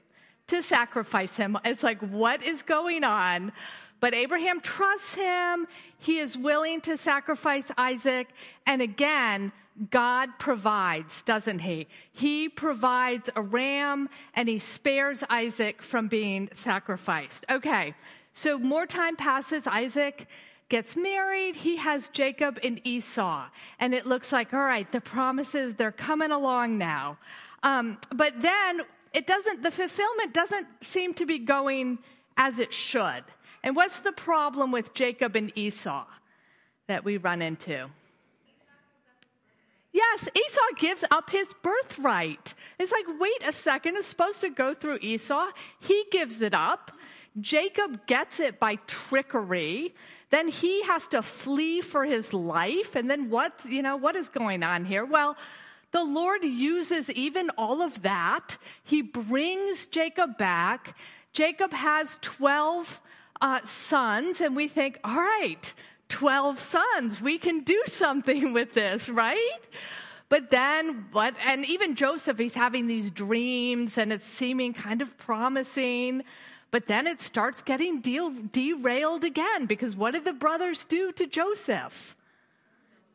To 0.48 0.62
sacrifice 0.62 1.38
him. 1.38 1.58
It's 1.64 1.84
like, 1.84 2.00
what 2.00 2.44
is 2.44 2.64
going 2.64 3.06
on? 3.06 3.54
But 4.02 4.14
Abraham 4.14 4.60
trusts 4.60 5.14
him. 5.14 5.68
He 6.00 6.18
is 6.18 6.38
willing 6.38 6.82
to 6.82 6.98
sacrifice 6.98 7.72
Isaac. 7.78 8.28
And 8.68 8.82
again, 8.82 9.54
God 9.90 10.30
provides, 10.40 11.22
doesn't 11.24 11.60
he? 11.60 11.88
He 12.12 12.48
provides 12.48 13.30
a 13.36 13.42
ram 13.42 14.10
and 14.34 14.48
he 14.48 14.60
spares 14.60 15.24
Isaac 15.30 15.82
from 15.82 16.08
being 16.08 16.50
sacrificed. 16.54 17.46
Okay, 17.50 17.94
so 18.32 18.58
more 18.58 18.86
time 18.86 19.16
passes. 19.18 19.68
Isaac 19.68 20.28
gets 20.70 20.96
married. 20.96 21.56
He 21.56 21.76
has 21.78 22.10
Jacob 22.10 22.60
and 22.64 22.80
Esau. 22.86 23.48
And 23.80 23.94
it 23.94 24.06
looks 24.06 24.32
like, 24.32 24.54
all 24.54 24.62
right, 24.62 24.90
the 24.92 25.02
promises, 25.02 25.76
they're 25.76 25.92
coming 25.92 26.32
along 26.32 26.78
now. 26.78 27.18
Um, 27.64 27.98
but 28.14 28.42
then 28.42 28.82
it 29.14 29.28
doesn't, 29.28 29.62
the 29.62 29.72
fulfillment 29.72 30.34
doesn't 30.34 30.68
seem 30.82 31.14
to 31.16 31.26
be 31.26 31.40
going 31.40 32.00
as 32.38 32.60
it 32.60 32.74
should. 32.74 33.24
And 33.64 33.76
what's 33.76 34.00
the 34.00 34.12
problem 34.12 34.72
with 34.72 34.94
Jacob 34.94 35.36
and 35.36 35.52
Esau 35.58 36.06
that 36.88 37.04
we 37.04 37.18
run 37.18 37.42
into? 37.42 37.90
Yes, 39.96 40.28
Esau 40.36 40.76
gives 40.78 41.06
up 41.10 41.30
his 41.30 41.54
birthright. 41.62 42.54
It's 42.78 42.92
like, 42.92 43.06
wait 43.18 43.42
a 43.48 43.54
second, 43.54 43.96
it's 43.96 44.08
supposed 44.08 44.42
to 44.42 44.50
go 44.50 44.74
through 44.74 45.00
Esau. 45.02 45.48
He 45.80 46.04
gives 46.12 46.42
it 46.42 46.54
up. 46.54 46.92
Jacob 47.40 48.06
gets 48.06 48.42
it 48.42 48.60
by 48.60 48.76
trickery. 48.88 49.96
Then 50.32 50.50
he 50.50 50.84
has 50.84 51.08
to 51.10 51.22
flee 51.22 51.80
for 51.80 52.04
his 52.04 52.34
life. 52.34 52.98
And 52.98 53.10
then 53.10 53.30
what, 53.30 53.54
you 53.66 53.82
know, 53.82 53.96
what 53.96 54.18
is 54.18 54.28
going 54.28 54.64
on 54.64 54.84
here? 54.84 55.06
Well, 55.06 55.38
the 55.94 56.04
Lord 56.04 56.44
uses 56.44 57.10
even 57.12 57.50
all 57.52 57.82
of 57.82 58.02
that. 58.02 58.58
He 58.84 59.02
brings 59.02 59.88
Jacob 59.88 60.38
back. 60.38 60.98
Jacob 61.32 61.72
has 61.72 62.20
12 62.22 63.02
uh, 63.40 63.62
sons, 63.64 64.42
and 64.42 64.58
we 64.58 64.68
think, 64.68 65.00
all 65.06 65.22
right, 65.22 65.74
12 66.10 66.60
sons. 66.60 67.22
We 67.22 67.38
can 67.38 67.62
do 67.62 67.82
something 67.88 68.54
with 68.54 68.74
this, 68.74 69.10
right? 69.10 69.60
But 70.30 70.50
then 70.50 71.06
what? 71.12 71.36
And 71.46 71.66
even 71.66 71.96
Joseph, 71.96 72.38
he's 72.38 72.54
having 72.54 72.88
these 72.88 73.10
dreams 73.12 73.98
and 73.98 74.12
it's 74.12 74.26
seeming 74.26 74.74
kind 74.74 75.02
of 75.02 75.18
promising. 75.18 76.24
But 76.72 76.88
then 76.88 77.08
it 77.08 77.22
starts 77.22 77.62
getting 77.62 78.02
deal, 78.02 78.32
derailed 78.52 79.24
again 79.24 79.66
because 79.66 79.96
what 79.96 80.12
did 80.12 80.26
the 80.26 80.34
brothers 80.34 80.84
do 80.84 81.12
to 81.14 81.28
Joseph? 81.28 82.16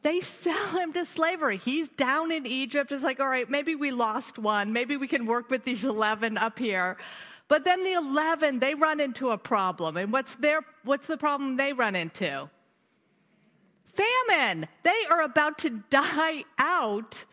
They 0.03 0.21
sell 0.21 0.79
him 0.79 0.95
to 0.95 1.05
slavery. 1.05 1.59
He's 1.59 1.91
down 1.91 2.33
in 2.33 2.47
Egypt. 2.47 2.91
It's 2.91 3.05
like, 3.05 3.21
all 3.21 3.29
right, 3.29 3.51
maybe 3.51 3.75
we 3.75 3.91
lost 3.91 4.39
one. 4.39 4.73
Maybe 4.73 4.97
we 4.97 5.07
can 5.07 5.27
work 5.27 5.51
with 5.51 5.65
these 5.65 5.85
11 5.97 6.39
up 6.39 6.59
here. 6.59 6.97
But 7.49 7.65
then 7.65 7.83
the 7.83 7.95
11, 7.95 8.61
they 8.61 8.75
run 8.75 9.01
into 9.01 9.31
a 9.31 9.37
problem. 9.37 9.97
And 9.97 10.13
what's 10.13 10.37
their, 10.37 10.61
what's 10.85 11.07
the 11.07 11.17
problem 11.17 11.57
they 11.57 11.73
run 11.73 11.97
into? 11.97 12.49
Famine. 13.95 14.69
They 14.83 15.05
are 15.11 15.23
about 15.23 15.59
to 15.59 15.83
die 15.91 16.45
out. 16.59 17.25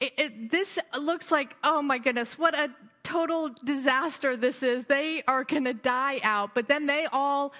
It, 0.00 0.12
it, 0.16 0.50
this 0.50 0.78
looks 0.98 1.30
like, 1.30 1.56
oh 1.64 1.82
my 1.82 1.98
goodness, 1.98 2.38
what 2.38 2.54
a 2.54 2.70
total 3.02 3.50
disaster 3.64 4.36
this 4.36 4.62
is. 4.62 4.84
They 4.84 5.22
are 5.26 5.44
going 5.44 5.64
to 5.64 5.74
die 5.74 6.20
out. 6.22 6.54
But 6.54 6.68
then 6.68 6.86
they 6.86 7.06
all 7.10 7.52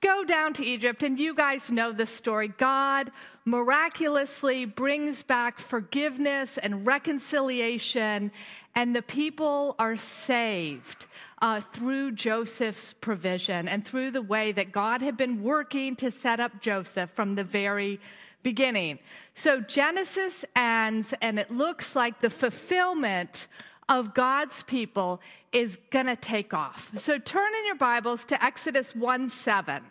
go 0.00 0.24
down 0.24 0.52
to 0.54 0.64
Egypt, 0.64 1.02
and 1.02 1.18
you 1.18 1.34
guys 1.34 1.70
know 1.70 1.92
the 1.92 2.06
story. 2.06 2.48
God 2.48 3.10
miraculously 3.44 4.64
brings 4.64 5.22
back 5.22 5.58
forgiveness 5.58 6.58
and 6.58 6.86
reconciliation, 6.86 8.30
and 8.74 8.94
the 8.94 9.02
people 9.02 9.74
are 9.78 9.96
saved 9.96 11.06
uh, 11.40 11.60
through 11.60 12.12
Joseph's 12.12 12.92
provision 12.94 13.68
and 13.68 13.84
through 13.84 14.10
the 14.10 14.22
way 14.22 14.52
that 14.52 14.72
God 14.72 15.02
had 15.02 15.16
been 15.16 15.42
working 15.42 15.96
to 15.96 16.10
set 16.10 16.40
up 16.40 16.60
Joseph 16.60 17.10
from 17.10 17.34
the 17.34 17.44
very 17.44 18.00
beginning. 18.42 18.98
So 19.34 19.60
Genesis 19.60 20.44
ends, 20.56 21.14
and 21.20 21.38
it 21.38 21.50
looks 21.50 21.94
like 21.94 22.20
the 22.20 22.30
fulfillment 22.30 23.48
of 23.88 24.14
God's 24.14 24.62
people 24.64 25.20
is 25.52 25.78
going 25.90 26.06
to 26.06 26.16
take 26.16 26.52
off. 26.52 26.90
So 26.96 27.18
turn 27.18 27.54
in 27.60 27.66
your 27.66 27.76
Bibles 27.76 28.24
to 28.26 28.44
Exodus 28.44 28.94
1 28.94 29.28
7. 29.28 29.82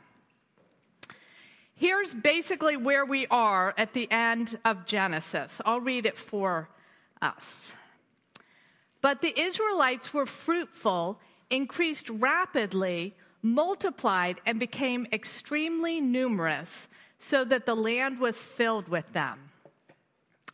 Here's 1.75 2.13
basically 2.13 2.75
where 2.75 3.05
we 3.05 3.27
are 3.27 3.73
at 3.77 3.93
the 3.93 4.11
end 4.11 4.57
of 4.65 4.85
Genesis. 4.85 5.61
I'll 5.63 5.79
read 5.79 6.07
it 6.07 6.17
for 6.17 6.69
us. 7.21 7.73
But 9.07 9.21
the 9.21 9.39
Israelites 9.39 10.13
were 10.13 10.25
fruitful 10.25 11.17
increased 11.49 12.09
rapidly, 12.09 13.15
multiplied, 13.41 14.41
and 14.45 14.59
became 14.59 15.07
extremely 15.13 16.01
numerous, 16.01 16.89
so 17.17 17.45
that 17.45 17.65
the 17.65 17.73
land 17.73 18.19
was 18.19 18.43
filled 18.43 18.89
with 18.89 19.13
them. 19.13 19.39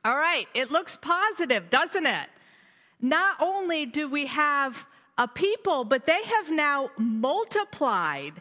All 0.06 0.16
right, 0.16 0.48
it 0.54 0.70
looks 0.70 1.00
positive, 1.02 1.72
doesn't 1.72 2.06
it? 2.06 2.30
Not 3.02 3.38
only 3.42 3.88
do 3.88 4.08
we 4.08 4.28
have 4.28 4.86
a 5.18 5.28
people, 5.28 5.84
but 5.84 6.06
they 6.06 6.22
have 6.24 6.52
now 6.52 6.92
multiplied. 6.96 8.34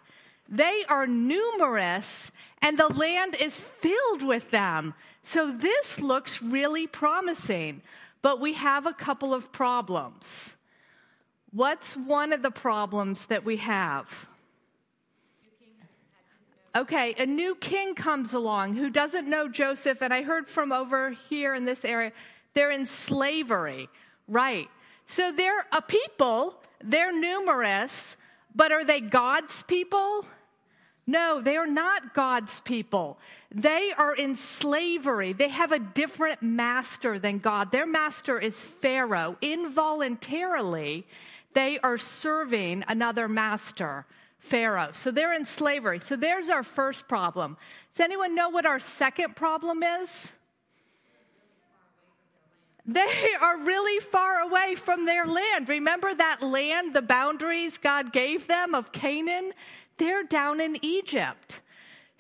They 0.47 0.85
are 0.91 1.07
numerous, 1.07 2.31
and 2.61 2.79
the 2.79 2.89
land 2.89 3.35
is 3.41 3.59
filled 3.59 4.23
with 4.23 4.51
them. 4.51 4.93
So 5.23 5.51
this 5.51 6.03
looks 6.03 6.43
really 6.43 6.87
promising. 6.87 7.81
But 8.23 8.41
we 8.41 8.55
have 8.55 8.87
a 8.87 8.93
couple 8.93 9.35
of 9.35 9.53
problems. 9.53 10.57
What's 11.51 11.97
one 11.97 12.33
of 12.33 12.41
the 12.41 12.51
problems 12.51 13.27
that 13.27 13.45
we 13.45 13.59
have? 13.59 14.27
Okay, 16.75 17.15
a 17.19 17.27
new 17.27 17.55
king 17.57 17.95
comes 17.95 18.33
along 18.33 18.77
who 18.77 18.89
doesn't 18.89 19.29
know 19.29 19.47
Joseph, 19.47 20.01
and 20.01 20.15
I 20.15 20.23
heard 20.23 20.49
from 20.49 20.73
over 20.73 21.11
here 21.29 21.55
in 21.55 21.67
this 21.67 21.85
area, 21.85 22.13
they're 22.55 22.71
in 22.71 22.87
slavery, 22.87 23.91
right? 24.27 24.69
So 25.07 25.33
they're 25.33 25.67
a 25.71 25.83
people, 25.83 26.55
they're 26.83 27.13
numerous, 27.13 28.17
but 28.55 28.73
are 28.73 28.85
they 28.85 29.01
God's 29.01 29.63
people? 29.65 30.25
No, 31.07 31.43
they 31.43 31.57
are 31.57 31.67
not 31.67 32.15
God's 32.15 32.61
people. 32.61 33.19
They 33.55 33.93
are 33.97 34.15
in 34.15 34.35
slavery. 34.37 35.33
They 35.35 35.49
have 35.49 35.73
a 35.73 35.79
different 35.79 36.43
master 36.43 37.19
than 37.19 37.39
God. 37.39 37.71
Their 37.71 37.87
master 37.87 38.39
is 38.39 38.65
Pharaoh. 38.65 39.37
Involuntarily, 39.43 41.07
they 41.53 41.79
are 41.81 41.99
serving 41.99 42.85
another 42.89 43.29
master, 43.29 44.07
Pharaoh. 44.39 44.91
So 44.93 45.11
they're 45.11 45.35
in 45.35 45.45
slavery. 45.45 46.01
So 46.01 46.17
there's 46.17 46.49
our 46.49 46.63
first 46.63 47.09
problem. 47.09 47.59
Does 47.95 48.05
anyone 48.05 48.35
know 48.35 48.49
what 48.49 48.65
our 48.65 48.81
second 48.81 49.37
problem 49.37 49.83
is? 49.83 50.33
They 52.87 53.29
are 53.41 53.59
really 53.59 54.01
far 54.01 54.41
away 54.41 54.75
from 54.77 55.05
their 55.05 55.27
land. 55.27 55.69
Remember 55.69 56.13
that 56.15 56.43
land, 56.43 56.95
the 56.95 57.03
boundaries 57.03 57.79
God 57.79 58.13
gave 58.13 58.47
them 58.47 58.75
of 58.75 58.93
Canaan? 58.93 59.53
They're 59.99 60.25
down 60.25 60.61
in 60.61 60.83
Egypt. 60.85 61.61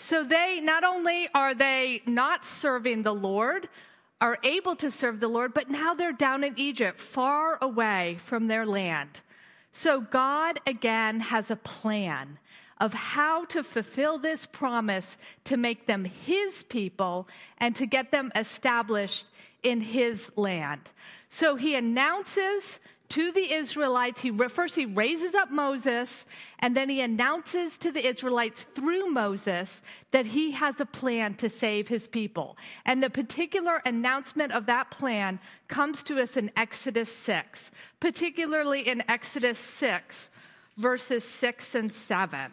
So 0.02 0.25
they, 0.25 0.59
not 0.61 0.82
only 0.82 1.28
are 1.32 1.54
they 1.54 2.02
not 2.06 2.44
serving 2.44 3.04
the 3.04 3.14
Lord, 3.14 3.68
are 4.21 4.37
able 4.42 4.75
to 4.76 4.90
serve 4.90 5.21
the 5.21 5.28
Lord, 5.28 5.54
but 5.54 5.71
now 5.71 5.94
they're 5.94 6.11
down 6.11 6.42
in 6.42 6.54
Egypt, 6.56 7.00
far 7.00 7.56
away 7.62 8.18
from 8.25 8.49
their 8.49 8.66
land. 8.66 9.21
So 9.71 10.00
God 10.00 10.59
again 10.66 11.21
has 11.21 11.52
a 11.52 11.56
plan 11.56 12.40
of 12.78 12.92
how 12.92 13.44
to 13.44 13.62
fulfill 13.62 14.18
this 14.18 14.44
promise 14.44 15.16
to 15.44 15.56
make 15.56 15.87
them 15.87 16.04
his 16.04 16.64
people 16.64 17.28
and 17.59 17.76
to 17.76 17.87
get 17.87 18.11
them 18.11 18.32
established 18.35 19.26
in 19.62 19.80
his 19.80 20.32
land. 20.35 20.80
So 21.28 21.54
he 21.54 21.76
announces 21.76 22.80
to 23.12 23.31
the 23.31 23.52
Israelites. 23.52 24.23
He 24.23 24.31
first 24.31 24.75
he 24.75 24.87
raises 24.87 25.35
up 25.35 25.50
Moses, 25.50 26.25
and 26.61 26.75
then 26.75 26.88
he 26.88 27.02
announces 27.02 27.76
to 27.78 27.92
the 27.92 28.07
Israelites 28.07 28.62
through 28.62 29.11
Moses 29.11 29.83
that 30.12 30.25
he 30.25 30.52
has 30.52 30.81
a 30.81 30.87
plan 30.87 31.35
to 31.35 31.50
save 31.50 31.88
his 31.88 32.07
people. 32.07 32.57
And 32.87 33.02
the 33.02 33.11
particular 33.11 33.83
announcement 33.85 34.52
of 34.52 34.64
that 34.64 34.90
plan 34.90 35.40
comes 35.69 36.02
to 36.04 36.23
us 36.23 36.38
in 36.38 36.50
Exodus 36.57 37.14
6, 37.14 37.71
particularly 38.00 38.88
in 38.88 39.02
Exodus 39.11 39.59
6, 39.59 40.31
verses 40.78 41.23
6 41.23 41.75
and 41.75 41.92
7. 41.92 42.50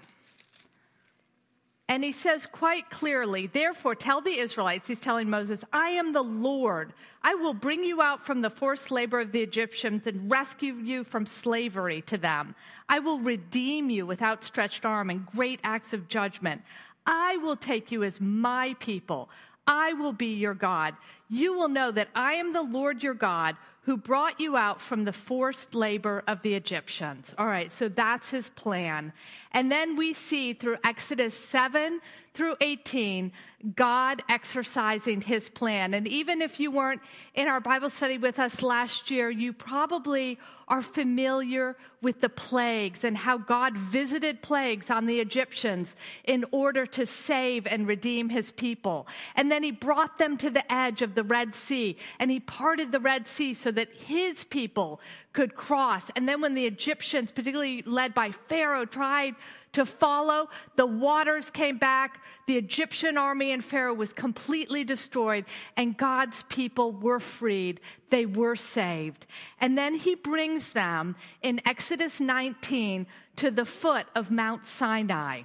And 1.89 2.03
he 2.03 2.11
says 2.11 2.45
quite 2.45 2.91
clearly, 2.91 3.47
therefore, 3.47 3.95
tell 3.95 4.21
the 4.21 4.37
Israelites, 4.37 4.87
he's 4.87 4.99
telling 4.99 5.27
Moses, 5.27 5.65
I 5.73 5.89
am 5.89 6.13
the 6.13 6.21
Lord. 6.21 6.93
I 7.23 7.33
will 7.33 7.55
bring 7.55 7.83
you 7.83 7.99
out 7.99 8.23
from 8.23 8.41
the 8.41 8.49
forced 8.51 8.91
labor 8.91 9.19
of 9.19 9.31
the 9.31 9.41
Egyptians 9.41 10.05
and 10.05 10.29
rescue 10.29 10.75
you 10.75 11.03
from 11.03 11.25
slavery 11.25 12.03
to 12.03 12.19
them. 12.19 12.53
I 12.87 12.99
will 12.99 13.19
redeem 13.19 13.89
you 13.89 14.05
with 14.05 14.21
outstretched 14.21 14.85
arm 14.85 15.09
and 15.09 15.25
great 15.25 15.59
acts 15.63 15.91
of 15.91 16.07
judgment. 16.07 16.61
I 17.07 17.37
will 17.37 17.55
take 17.55 17.91
you 17.91 18.03
as 18.03 18.21
my 18.21 18.75
people. 18.79 19.31
I 19.69 19.93
will 19.93 20.13
be 20.13 20.33
your 20.33 20.55
God. 20.55 20.95
You 21.29 21.53
will 21.53 21.69
know 21.69 21.91
that 21.91 22.09
I 22.15 22.33
am 22.33 22.53
the 22.53 22.63
Lord 22.63 23.03
your 23.03 23.13
God 23.13 23.55
who 23.83 23.95
brought 23.97 24.39
you 24.39 24.57
out 24.57 24.81
from 24.81 25.05
the 25.05 25.13
forced 25.13 25.75
labor 25.75 26.23
of 26.27 26.41
the 26.41 26.55
Egyptians. 26.55 27.35
All 27.37 27.45
right, 27.45 27.71
so 27.71 27.87
that's 27.87 28.31
his 28.31 28.49
plan. 28.49 29.13
And 29.51 29.71
then 29.71 29.95
we 29.95 30.13
see 30.13 30.53
through 30.53 30.77
Exodus 30.83 31.35
7 31.35 32.01
through 32.33 32.55
18, 32.61 33.31
God 33.75 34.23
exercising 34.29 35.21
his 35.21 35.49
plan. 35.49 35.93
And 35.93 36.07
even 36.07 36.41
if 36.41 36.59
you 36.59 36.71
weren't 36.71 37.01
in 37.33 37.47
our 37.47 37.59
Bible 37.59 37.89
study 37.89 38.17
with 38.17 38.39
us 38.39 38.61
last 38.61 39.11
year, 39.11 39.29
you 39.29 39.51
probably 39.51 40.39
are 40.69 40.81
familiar 40.81 41.75
with 42.01 42.21
the 42.21 42.29
plagues 42.29 43.03
and 43.03 43.17
how 43.17 43.37
God 43.37 43.75
visited 43.75 44.41
plagues 44.41 44.89
on 44.89 45.07
the 45.07 45.19
Egyptians 45.19 45.95
in 46.23 46.45
order 46.51 46.85
to 46.85 47.05
save 47.05 47.67
and 47.67 47.87
redeem 47.87 48.29
his 48.29 48.51
people. 48.51 49.07
And 49.35 49.51
then 49.51 49.63
he 49.63 49.71
brought 49.71 50.17
them 50.19 50.37
to 50.37 50.49
the 50.49 50.71
edge 50.71 51.01
of 51.01 51.15
the 51.15 51.23
Red 51.23 51.55
Sea 51.55 51.97
and 52.19 52.31
he 52.31 52.39
parted 52.39 52.91
the 52.91 52.99
Red 52.99 53.27
Sea 53.27 53.53
so 53.53 53.71
that 53.71 53.89
his 53.93 54.43
people 54.45 55.01
could 55.33 55.55
cross. 55.55 56.09
And 56.15 56.29
then 56.29 56.39
when 56.41 56.53
the 56.53 56.65
Egyptians, 56.65 57.31
particularly 57.31 57.81
led 57.81 58.13
by 58.13 58.31
Pharaoh, 58.31 58.85
tried 58.85 59.35
to 59.73 59.85
follow. 59.85 60.49
The 60.75 60.85
waters 60.85 61.49
came 61.49 61.77
back. 61.77 62.21
The 62.47 62.57
Egyptian 62.57 63.17
army 63.17 63.51
and 63.51 63.63
Pharaoh 63.63 63.93
was 63.93 64.11
completely 64.11 64.83
destroyed, 64.83 65.45
and 65.77 65.95
God's 65.95 66.43
people 66.43 66.91
were 66.91 67.19
freed. 67.19 67.79
They 68.09 68.25
were 68.25 68.55
saved. 68.55 69.27
And 69.61 69.77
then 69.77 69.95
he 69.95 70.15
brings 70.15 70.73
them 70.73 71.15
in 71.41 71.61
Exodus 71.65 72.19
19 72.19 73.05
to 73.35 73.51
the 73.51 73.65
foot 73.65 74.07
of 74.15 74.31
Mount 74.31 74.65
Sinai. 74.65 75.43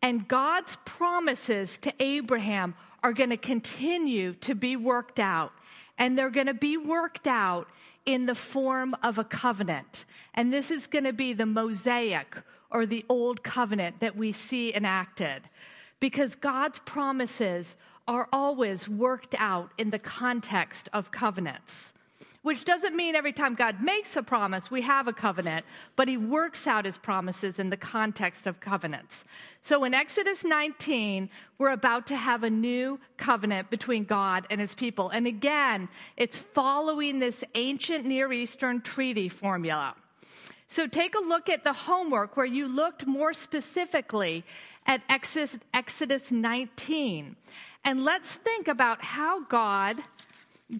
And 0.00 0.28
God's 0.28 0.76
promises 0.84 1.78
to 1.78 1.92
Abraham 1.98 2.74
are 3.02 3.12
going 3.12 3.30
to 3.30 3.36
continue 3.36 4.34
to 4.34 4.54
be 4.54 4.76
worked 4.76 5.18
out. 5.18 5.52
And 5.98 6.18
they're 6.18 6.30
going 6.30 6.46
to 6.46 6.54
be 6.54 6.76
worked 6.76 7.26
out 7.26 7.68
in 8.06 8.26
the 8.26 8.34
form 8.34 8.94
of 9.02 9.18
a 9.18 9.24
covenant. 9.24 10.04
And 10.34 10.52
this 10.52 10.70
is 10.70 10.86
going 10.86 11.04
to 11.04 11.12
be 11.12 11.32
the 11.32 11.46
Mosaic 11.46 12.36
or 12.74 12.84
the 12.84 13.06
old 13.08 13.42
covenant 13.42 14.00
that 14.00 14.16
we 14.16 14.32
see 14.32 14.74
enacted. 14.74 15.42
Because 16.00 16.34
God's 16.34 16.80
promises 16.80 17.76
are 18.06 18.28
always 18.32 18.88
worked 18.88 19.34
out 19.38 19.70
in 19.78 19.90
the 19.90 19.98
context 19.98 20.88
of 20.92 21.10
covenants. 21.10 21.94
Which 22.42 22.66
doesn't 22.66 22.94
mean 22.94 23.14
every 23.14 23.32
time 23.32 23.54
God 23.54 23.82
makes 23.82 24.16
a 24.16 24.22
promise, 24.22 24.70
we 24.70 24.82
have 24.82 25.08
a 25.08 25.14
covenant, 25.14 25.64
but 25.96 26.08
he 26.08 26.18
works 26.18 26.66
out 26.66 26.84
his 26.84 26.98
promises 26.98 27.58
in 27.58 27.70
the 27.70 27.76
context 27.78 28.46
of 28.46 28.60
covenants. 28.60 29.24
So 29.62 29.84
in 29.84 29.94
Exodus 29.94 30.44
19, 30.44 31.30
we're 31.56 31.70
about 31.70 32.06
to 32.08 32.16
have 32.16 32.42
a 32.42 32.50
new 32.50 33.00
covenant 33.16 33.70
between 33.70 34.04
God 34.04 34.46
and 34.50 34.60
his 34.60 34.74
people. 34.74 35.08
And 35.08 35.26
again, 35.26 35.88
it's 36.18 36.36
following 36.36 37.18
this 37.18 37.42
ancient 37.54 38.04
Near 38.04 38.30
Eastern 38.30 38.82
treaty 38.82 39.30
formula. 39.30 39.94
So 40.74 40.88
take 40.88 41.14
a 41.14 41.20
look 41.20 41.48
at 41.48 41.62
the 41.62 41.72
homework 41.72 42.36
where 42.36 42.44
you 42.44 42.66
looked 42.66 43.06
more 43.06 43.32
specifically 43.32 44.42
at 44.86 45.02
Exodus, 45.08 45.60
Exodus 45.72 46.32
19. 46.32 47.36
And 47.84 48.04
let's 48.04 48.32
think 48.34 48.66
about 48.66 49.00
how 49.00 49.44
God 49.44 50.02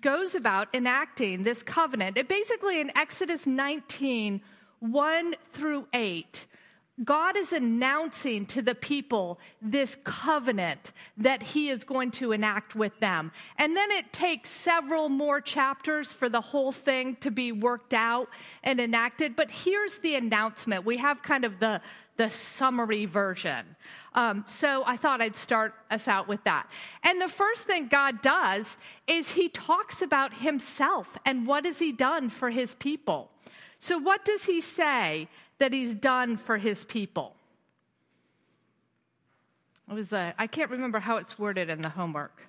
goes 0.01 0.35
about 0.35 0.67
enacting 0.75 1.45
this 1.45 1.63
covenant. 1.63 2.17
It 2.17 2.27
basically 2.27 2.81
in 2.81 2.91
Exodus 2.97 3.47
19, 3.47 4.41
1 4.81 5.37
through 5.53 5.87
8, 5.95 6.47
God 7.03 7.37
is 7.37 7.53
announcing 7.53 8.47
to 8.47 8.63
the 8.63 8.75
people 8.75 9.41
this 9.61 9.99
covenant 10.05 10.93
that 11.17 11.43
he 11.43 11.69
is 11.69 11.83
going 11.83 12.13
to 12.13 12.31
enact 12.31 12.77
with 12.77 12.99
them. 13.01 13.33
And 13.59 13.77
then 13.77 13.91
it 13.91 14.13
takes 14.13 14.51
several 14.51 15.09
more 15.09 15.41
chapters 15.41 16.13
for 16.13 16.29
the 16.29 16.41
whole 16.41 16.71
thing 16.71 17.17
to 17.17 17.33
be 17.33 17.51
worked 17.51 17.95
out 17.95 18.29
and 18.63 18.79
enacted. 18.79 19.35
But 19.35 19.51
here's 19.51 19.99
the 19.99 20.15
announcement. 20.15 20.85
We 20.85 20.99
have 20.99 21.21
kind 21.21 21.45
of 21.45 21.59
the, 21.59 21.81
the 22.17 22.31
summary 22.31 23.07
version. 23.07 23.75
Um, 24.15 24.45
so 24.47 24.85
I 24.87 24.97
thought 24.97 25.21
I'd 25.21 25.35
start 25.35 25.75
us 25.91 26.07
out 26.07 26.29
with 26.29 26.45
that. 26.45 26.69
And 27.03 27.21
the 27.21 27.29
first 27.29 27.67
thing 27.67 27.89
God 27.89 28.23
does 28.23 28.77
is 29.09 29.33
he 29.33 29.49
talks 29.49 30.01
about 30.01 30.33
himself 30.35 31.19
and 31.27 31.45
what 31.45 31.65
has 31.65 31.81
he 31.81 31.91
done 31.91 32.31
for 32.31 32.51
his 32.51 32.77
people. 32.77 33.33
So 33.81 33.99
what 33.99 34.25
does 34.25 34.45
he 34.45 34.61
say 34.61 35.29
that 35.59 35.73
he's 35.73 35.95
done 35.95 36.37
for 36.37 36.59
his 36.59 36.85
people? 36.85 37.35
It 39.89 39.95
was 39.95 40.13
a, 40.13 40.35
I 40.39 40.47
can't 40.47 40.71
remember 40.71 40.99
how 40.99 41.19
it's 41.19 41.39
worded 41.39 41.69
in 41.71 41.83
the 41.83 41.89
homework. 41.89 42.43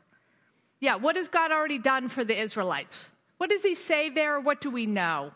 Yeah, 0.79 0.95
what 0.95 1.15
has 1.15 1.27
God 1.27 1.51
already 1.51 1.79
done 1.79 2.09
for 2.09 2.23
the 2.23 2.39
Israelites? 2.39 3.09
What 3.37 3.49
does 3.49 3.63
he 3.63 3.75
say 3.75 4.09
there? 4.09 4.39
What 4.39 4.61
do 4.61 4.69
we 4.69 4.85
know? 4.85 5.31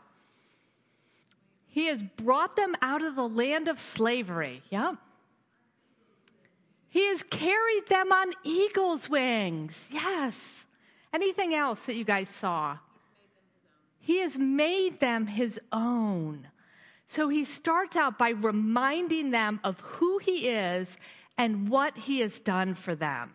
He 1.67 1.85
has 1.87 2.01
brought 2.01 2.55
them 2.55 2.75
out 2.81 3.03
of 3.03 3.15
the 3.15 3.27
land 3.27 3.67
of 3.67 3.79
slavery. 3.79 4.63
Yep. 4.69 4.95
He 6.89 7.05
has 7.07 7.21
carried 7.23 7.87
them 7.87 8.11
on 8.11 8.33
eagle's 8.43 9.09
wings. 9.09 9.89
Yes. 9.93 10.65
Anything 11.13 11.53
else 11.53 11.85
that 11.85 11.95
you 11.95 12.03
guys 12.03 12.29
saw? 12.29 12.77
He 13.99 14.21
has 14.21 14.37
made 14.37 14.99
them 14.99 15.27
his 15.27 15.59
own. 15.71 16.47
So 17.09 17.27
he 17.27 17.43
starts 17.43 17.95
out 17.95 18.19
by 18.19 18.29
reminding 18.29 19.31
them 19.31 19.59
of 19.63 19.79
who 19.79 20.19
he 20.19 20.47
is 20.47 20.95
and 21.39 21.67
what 21.67 21.97
he 21.97 22.19
has 22.19 22.39
done 22.39 22.75
for 22.75 22.93
them. 22.93 23.33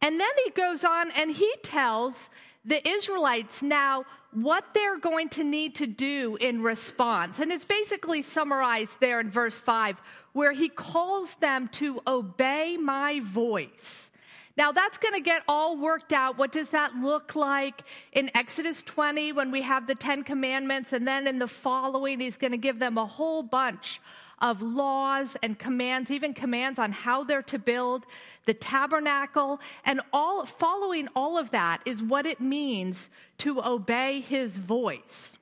And 0.00 0.20
then 0.20 0.30
he 0.44 0.50
goes 0.50 0.84
on 0.84 1.10
and 1.10 1.32
he 1.32 1.52
tells 1.64 2.30
the 2.64 2.88
Israelites 2.88 3.64
now 3.64 4.04
what 4.30 4.64
they're 4.74 5.00
going 5.00 5.28
to 5.30 5.42
need 5.42 5.74
to 5.76 5.88
do 5.88 6.36
in 6.40 6.62
response. 6.62 7.40
And 7.40 7.50
it's 7.50 7.64
basically 7.64 8.22
summarized 8.22 9.00
there 9.00 9.18
in 9.18 9.28
verse 9.28 9.58
5, 9.58 10.00
where 10.32 10.52
he 10.52 10.68
calls 10.68 11.34
them 11.34 11.66
to 11.72 12.00
obey 12.06 12.76
my 12.76 13.18
voice. 13.24 14.08
Now 14.56 14.72
that's 14.72 14.98
going 14.98 15.14
to 15.14 15.20
get 15.20 15.42
all 15.48 15.76
worked 15.76 16.12
out. 16.12 16.38
What 16.38 16.50
does 16.50 16.70
that 16.70 16.94
look 16.96 17.36
like 17.36 17.82
in 18.12 18.30
Exodus 18.34 18.82
20 18.82 19.32
when 19.32 19.50
we 19.50 19.62
have 19.62 19.86
the 19.86 19.94
10 19.94 20.24
commandments? 20.24 20.92
And 20.92 21.06
then 21.06 21.26
in 21.26 21.38
the 21.38 21.48
following, 21.48 22.20
he's 22.20 22.38
going 22.38 22.52
to 22.52 22.58
give 22.58 22.78
them 22.78 22.96
a 22.96 23.06
whole 23.06 23.42
bunch 23.42 24.00
of 24.40 24.62
laws 24.62 25.36
and 25.42 25.58
commands, 25.58 26.10
even 26.10 26.34
commands 26.34 26.78
on 26.78 26.92
how 26.92 27.24
they're 27.24 27.42
to 27.42 27.58
build 27.58 28.06
the 28.46 28.54
tabernacle. 28.54 29.60
And 29.84 30.00
all, 30.12 30.46
following 30.46 31.08
all 31.14 31.36
of 31.36 31.50
that 31.50 31.82
is 31.84 32.02
what 32.02 32.26
it 32.26 32.40
means 32.40 33.10
to 33.38 33.62
obey 33.62 34.20
his 34.20 34.58
voice. 34.58 35.38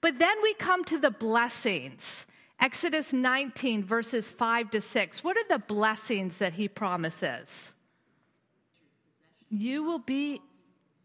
But 0.00 0.18
then 0.18 0.36
we 0.42 0.54
come 0.54 0.84
to 0.84 0.98
the 0.98 1.10
blessings. 1.10 2.26
Exodus 2.60 3.12
19, 3.12 3.84
verses 3.84 4.28
5 4.28 4.70
to 4.70 4.80
6. 4.80 5.24
What 5.24 5.36
are 5.36 5.48
the 5.48 5.58
blessings 5.58 6.38
that 6.38 6.54
he 6.54 6.68
promises? 6.68 7.72
You 9.50 9.82
will 9.84 9.98
be 9.98 10.40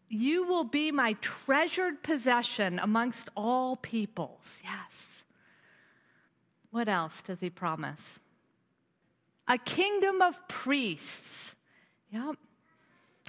you 0.08 0.46
will 0.46 0.64
be 0.64 0.92
my 0.92 1.14
treasured 1.22 2.02
possession 2.02 2.78
amongst 2.78 3.30
all 3.34 3.76
peoples. 3.76 4.60
Yes. 4.62 5.22
What 6.70 6.86
else 6.86 7.22
does 7.22 7.40
he 7.40 7.48
promise? 7.48 8.20
A 9.48 9.56
kingdom 9.56 10.20
of 10.20 10.36
priests. 10.48 11.54
Yep. 12.12 12.36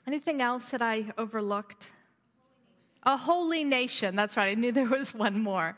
Anything 0.06 0.41
else 0.41 0.69
that 0.71 0.82
I 0.82 1.06
overlooked? 1.17 1.89
A 3.04 3.15
holy 3.15 3.63
nation. 3.63 4.17
That's 4.17 4.36
right. 4.36 4.49
I 4.49 4.56
knew 4.56 4.73
there 4.73 4.86
was 4.86 5.13
one 5.13 5.41
more. 5.41 5.78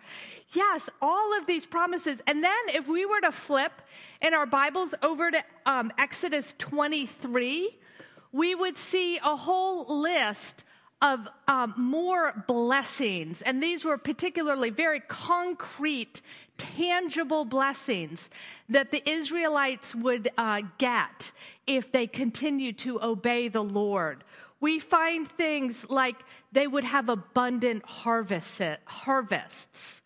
Yes, 0.54 0.90
all 1.04 1.38
of 1.38 1.46
these 1.46 1.68
promises. 1.68 2.20
And 2.26 2.44
then 2.44 2.54
if 2.70 2.88
we 2.88 3.06
were 3.06 3.22
to 3.22 3.32
flip 3.32 3.82
in 4.22 4.34
our 4.34 4.46
Bibles 4.48 4.96
over 5.04 5.30
to 5.30 5.44
um, 5.68 5.92
Exodus 6.00 6.56
23, 6.58 7.78
we 8.36 8.54
would 8.54 8.78
see 8.78 9.18
a 9.24 9.34
whole 9.34 9.86
list 10.02 10.66
of 11.02 11.30
um, 11.48 11.74
more 11.78 12.44
blessings. 12.48 13.42
And 13.42 13.64
these 13.64 13.86
were 13.86 13.98
particularly 13.98 14.72
very 14.72 15.00
concrete, 15.00 16.22
tangible 16.58 17.46
blessings 17.46 18.30
that 18.68 18.92
the 18.92 19.10
Israelites 19.10 19.96
would 19.96 20.32
uh, 20.38 20.64
get 20.78 21.32
if 21.66 21.94
they 21.94 22.08
continued 22.08 22.78
to 22.80 23.02
obey 23.02 23.48
the 23.48 23.64
Lord. 23.64 24.26
We 24.60 24.80
find 24.80 25.32
things 25.32 25.86
like 25.90 26.18
they 26.52 26.68
would 26.68 26.84
have 26.84 27.08
abundant 27.08 27.86
harvests, 27.86 28.62
harvests, 28.84 30.02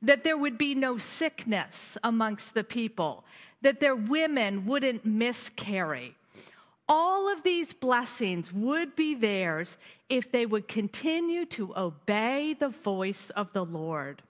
that 0.00 0.24
there 0.24 0.38
would 0.38 0.56
be 0.56 0.74
no 0.74 0.96
sickness 0.96 1.98
amongst 2.02 2.54
the 2.54 2.64
people, 2.64 3.24
that 3.60 3.80
their 3.80 3.94
women 3.94 4.64
wouldn't 4.64 5.04
miscarry 5.04 6.16
all 6.88 7.32
of 7.32 7.42
these 7.42 7.72
blessings 7.72 8.52
would 8.52 8.94
be 8.94 9.14
theirs 9.14 9.78
if 10.08 10.30
they 10.30 10.46
would 10.46 10.68
continue 10.68 11.46
to 11.46 11.74
obey 11.76 12.54
the 12.58 12.68
voice 12.68 13.30
of 13.30 13.52
the 13.52 13.64
Lord. 13.64 14.22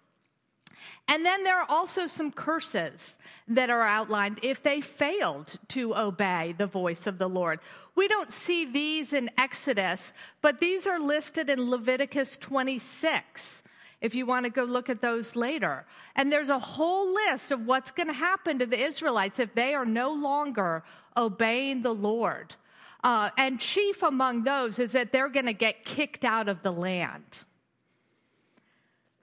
And 1.09 1.25
then 1.25 1.45
there 1.45 1.59
are 1.59 1.67
also 1.69 2.07
some 2.07 2.31
curses 2.31 3.15
that 3.49 3.71
are 3.71 3.83
outlined 3.83 4.41
if 4.43 4.63
they 4.63 4.81
failed 4.81 5.57
to 5.69 5.95
obey 5.95 6.55
the 6.57 6.67
voice 6.67 7.07
of 7.07 7.19
the 7.19 7.29
Lord. 7.29 7.61
We 7.95 8.09
don't 8.09 8.33
see 8.33 8.65
these 8.65 9.13
in 9.13 9.31
Exodus, 9.37 10.13
but 10.41 10.61
these 10.61 10.87
are 10.87 10.99
listed 10.99 11.51
in 11.51 11.71
Leviticus 11.71 12.37
26 12.39 13.63
if 14.01 14.15
you 14.15 14.27
want 14.27 14.45
to 14.45 14.51
go 14.51 14.65
look 14.65 14.91
at 14.91 15.01
those 15.01 15.35
later. 15.35 15.87
And 16.15 16.31
there's 16.31 16.51
a 16.51 16.59
whole 16.59 17.15
list 17.15 17.51
of 17.51 17.67
what's 17.67 17.91
going 17.91 18.09
to 18.09 18.13
happen 18.13 18.59
to 18.59 18.67
the 18.67 18.79
Israelites 18.79 19.39
if 19.39 19.55
they 19.55 19.75
are 19.75 19.87
no 19.87 20.13
longer 20.13 20.85
obeying 21.17 21.83
the 21.83 21.95
Lord. 21.95 22.55
Uh, 23.03 23.31
and 23.37 23.61
chief 23.61 24.03
among 24.03 24.45
those 24.45 24.79
is 24.79 24.93
that 24.93 25.13
they're 25.13 25.29
going 25.29 25.47
to 25.47 25.53
get 25.53 25.85
kicked 25.85 26.25
out 26.25 26.49
of 26.49 26.63
the 26.63 26.73
land. 26.73 27.45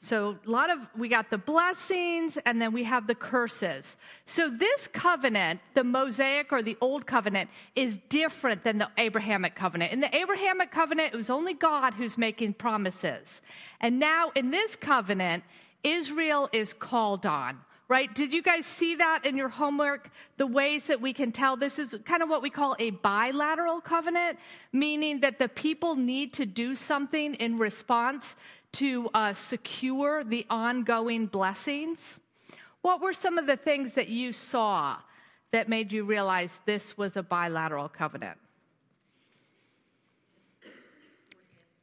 So, 0.04 0.40
a 0.48 0.50
lot 0.50 0.72
of, 0.72 0.80
we 0.98 1.10
got 1.10 1.30
the 1.30 1.38
blessings 1.38 2.36
and 2.48 2.60
then 2.60 2.74
we 2.74 2.86
have 2.86 3.06
the 3.06 3.14
curses. 3.14 3.98
So, 4.26 4.50
this 4.50 4.88
covenant, 4.88 5.60
the 5.76 5.84
Mosaic 5.84 6.52
or 6.52 6.64
the 6.64 6.76
Old 6.82 7.06
Covenant, 7.06 7.52
is 7.76 8.00
different 8.10 8.64
than 8.64 8.80
the 8.80 8.90
Abrahamic 8.98 9.54
covenant. 9.54 9.94
In 9.94 10.00
the 10.00 10.16
Abrahamic 10.16 10.72
covenant, 10.72 11.14
it 11.14 11.18
was 11.18 11.30
only 11.30 11.54
God 11.54 11.94
who's 11.94 12.18
making 12.18 12.56
promises. 12.56 13.44
And 13.80 14.00
now 14.00 14.32
in 14.36 14.50
this 14.50 14.76
covenant, 14.76 15.44
Israel 15.84 16.50
is 16.52 16.74
called 16.74 17.28
on 17.28 17.60
right? 17.92 18.16
Did 18.16 18.32
you 18.32 18.42
guys 18.42 18.66
see 18.66 18.96
that 18.96 19.26
in 19.26 19.36
your 19.36 19.50
homework? 19.50 20.12
The 20.38 20.48
ways 20.48 20.88
that 20.88 21.02
we 21.02 21.12
can 21.12 21.34
tell 21.34 21.58
this 21.58 21.78
is 21.78 21.94
kind 22.06 22.24
of 22.24 22.30
what 22.30 22.42
we 22.42 22.50
call 22.50 22.74
a 22.80 22.92
bilateral 22.92 23.82
covenant, 23.82 24.40
meaning 24.72 25.20
that 25.20 25.40
the 25.40 25.50
people 25.50 25.98
need 25.98 26.32
to 26.36 26.46
do 26.46 26.74
something 26.74 27.34
in 27.34 27.58
response 27.58 28.38
to 28.80 29.10
uh, 29.14 29.34
secure 29.34 30.24
the 30.24 30.46
ongoing 30.50 31.26
blessings. 31.26 32.22
What 32.82 33.02
were 33.02 33.12
some 33.12 33.38
of 33.38 33.46
the 33.46 33.58
things 33.58 33.92
that 33.96 34.08
you 34.08 34.32
saw 34.32 34.96
that 35.52 35.68
made 35.68 35.92
you 35.92 36.06
realize 36.06 36.58
this 36.66 36.98
was 36.98 37.18
a 37.18 37.24
bilateral 37.24 37.90
covenant? 37.90 38.38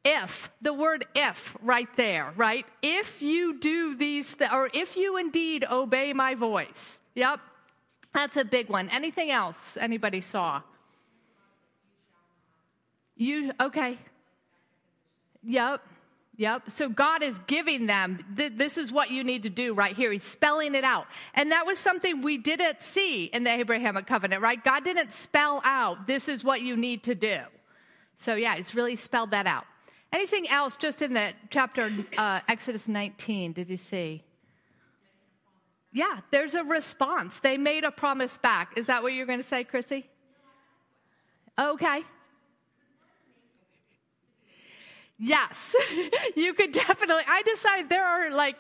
If, 0.09 0.51
the 0.63 0.73
word 0.73 1.05
if 1.15 1.55
right 1.63 1.89
there, 1.97 2.33
right? 2.37 2.65
If 2.83 3.21
you 3.21 3.59
do 3.59 3.95
these, 3.95 4.35
th- 4.35 4.51
or 4.51 4.71
if 4.73 4.97
you 4.97 5.19
indeed 5.19 5.67
obey 5.71 6.15
my 6.15 6.35
voice. 6.35 6.99
Yep. 7.15 7.41
That's 8.15 8.39
a 8.39 8.45
big 8.45 8.71
one. 8.71 8.89
Anything 8.89 9.31
else 9.31 9.77
anybody 9.77 10.23
saw? 10.23 10.63
You, 13.17 13.53
okay. 13.61 13.99
Yep. 15.43 15.83
Yep. 16.37 16.71
So 16.71 16.89
God 16.89 17.23
is 17.23 17.39
giving 17.47 17.87
them, 17.87 18.25
th- 18.37 18.53
this 18.57 18.79
is 18.79 18.91
what 18.91 19.11
you 19.11 19.25
need 19.25 19.43
to 19.43 19.51
do 19.51 19.75
right 19.75 19.95
here. 19.95 20.11
He's 20.11 20.25
spelling 20.25 20.75
it 20.75 20.85
out. 20.85 21.07
And 21.35 21.53
that 21.53 21.67
was 21.67 21.79
something 21.79 22.23
we 22.23 22.39
didn't 22.39 22.81
see 22.81 23.25
in 23.25 23.45
the 23.45 23.51
Abrahamic 23.51 24.07
covenant, 24.07 24.41
right? 24.41 24.63
God 24.65 24.85
didn't 24.85 25.13
spell 25.13 25.61
out, 25.65 26.07
this 26.07 26.29
is 26.29 26.43
what 26.43 26.63
you 26.63 26.77
need 26.77 27.03
to 27.05 27.15
do. 27.15 27.41
So 28.17 28.37
yeah, 28.37 28.57
he's 28.57 28.75
really 28.75 28.97
spelled 28.97 29.33
that 29.33 29.47
out. 29.47 29.67
Anything 30.13 30.49
else 30.49 30.77
just 30.77 31.03
in 31.03 31.15
that 31.15 31.35
chapter, 31.51 31.91
uh, 32.17 32.41
Exodus 32.49 32.89
19, 32.89 33.53
did 33.53 33.69
you 33.69 33.77
see? 33.77 34.23
Yeah, 35.93 36.21
there's 36.31 36.55
a 36.55 36.65
response. 36.65 37.41
They 37.41 37.59
made 37.59 37.85
a 37.85 37.91
promise 37.91 38.37
back. 38.39 38.77
Is 38.77 38.87
that 38.87 39.03
what 39.03 39.13
you're 39.13 39.27
going 39.27 39.39
to 39.39 39.45
say, 39.45 39.65
Chrissy? 39.65 40.07
Okay. 41.59 42.03
Yes, 45.19 45.75
you 46.37 46.55
could 46.55 46.73
definitely. 46.73 47.25
I 47.27 47.43
decided 47.43 47.89
there 47.89 48.07
are 48.07 48.31
like, 48.31 48.57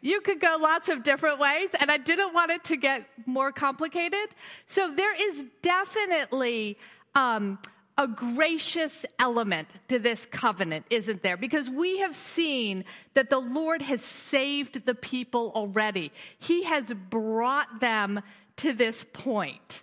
you 0.00 0.20
could 0.20 0.40
go 0.40 0.56
lots 0.58 0.88
of 0.88 1.02
different 1.02 1.38
ways, 1.38 1.68
and 1.78 1.90
I 1.90 1.98
didn't 1.98 2.32
want 2.32 2.50
it 2.50 2.64
to 2.64 2.76
get 2.76 3.06
more 3.26 3.52
complicated. 3.52 4.28
So 4.66 4.94
there 4.94 5.14
is 5.14 5.44
definitely 5.60 6.78
um, 7.14 7.58
a 7.98 8.06
gracious 8.06 9.04
element 9.18 9.68
to 9.88 9.98
this 9.98 10.24
covenant, 10.24 10.86
isn't 10.88 11.22
there? 11.22 11.36
Because 11.36 11.68
we 11.68 11.98
have 11.98 12.14
seen 12.14 12.84
that 13.14 13.28
the 13.28 13.40
Lord 13.40 13.82
has 13.82 14.00
saved 14.00 14.86
the 14.86 14.94
people 14.94 15.50
already. 15.56 16.12
He 16.38 16.62
has 16.62 16.94
brought 17.10 17.80
them 17.80 18.20
to 18.56 18.72
this 18.72 19.04
point. 19.12 19.82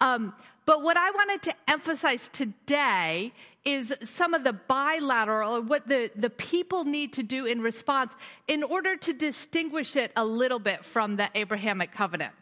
Um, 0.00 0.32
but 0.64 0.82
what 0.82 0.96
I 0.96 1.10
wanted 1.10 1.42
to 1.42 1.54
emphasize 1.68 2.28
today 2.28 3.32
is 3.64 3.92
some 4.04 4.32
of 4.32 4.44
the 4.44 4.52
bilateral, 4.52 5.60
what 5.62 5.88
the, 5.88 6.10
the 6.14 6.30
people 6.30 6.84
need 6.84 7.12
to 7.14 7.24
do 7.24 7.46
in 7.46 7.60
response 7.60 8.14
in 8.46 8.62
order 8.62 8.96
to 8.96 9.12
distinguish 9.12 9.96
it 9.96 10.12
a 10.16 10.24
little 10.24 10.60
bit 10.60 10.84
from 10.84 11.16
the 11.16 11.28
Abrahamic 11.34 11.92
covenant. 11.92 12.32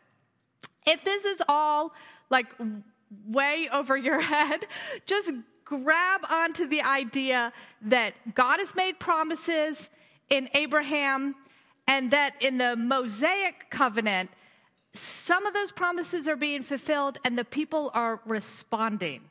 If 0.87 1.03
this 1.03 1.25
is 1.25 1.41
all 1.49 1.95
like 2.29 2.47
way 3.27 3.69
over 3.73 3.97
your 3.97 4.21
head, 4.35 4.67
just 5.07 5.31
grab 5.65 6.21
onto 6.29 6.67
the 6.67 6.83
idea 6.83 7.53
that 7.83 8.15
God 8.35 8.59
has 8.59 8.75
made 8.75 8.99
promises 9.01 9.91
in 10.31 10.49
Abraham 10.55 11.35
and 11.87 12.11
that 12.11 12.35
in 12.41 12.59
the 12.59 12.77
Mosaic 12.77 13.71
covenant, 13.71 14.31
some 14.93 15.47
of 15.47 15.55
those 15.55 15.73
promises 15.73 16.29
are 16.29 16.37
being 16.37 16.63
fulfilled 16.63 17.19
and 17.25 17.37
the 17.37 17.45
people 17.45 17.91
are 17.95 18.21
responding 18.25 19.23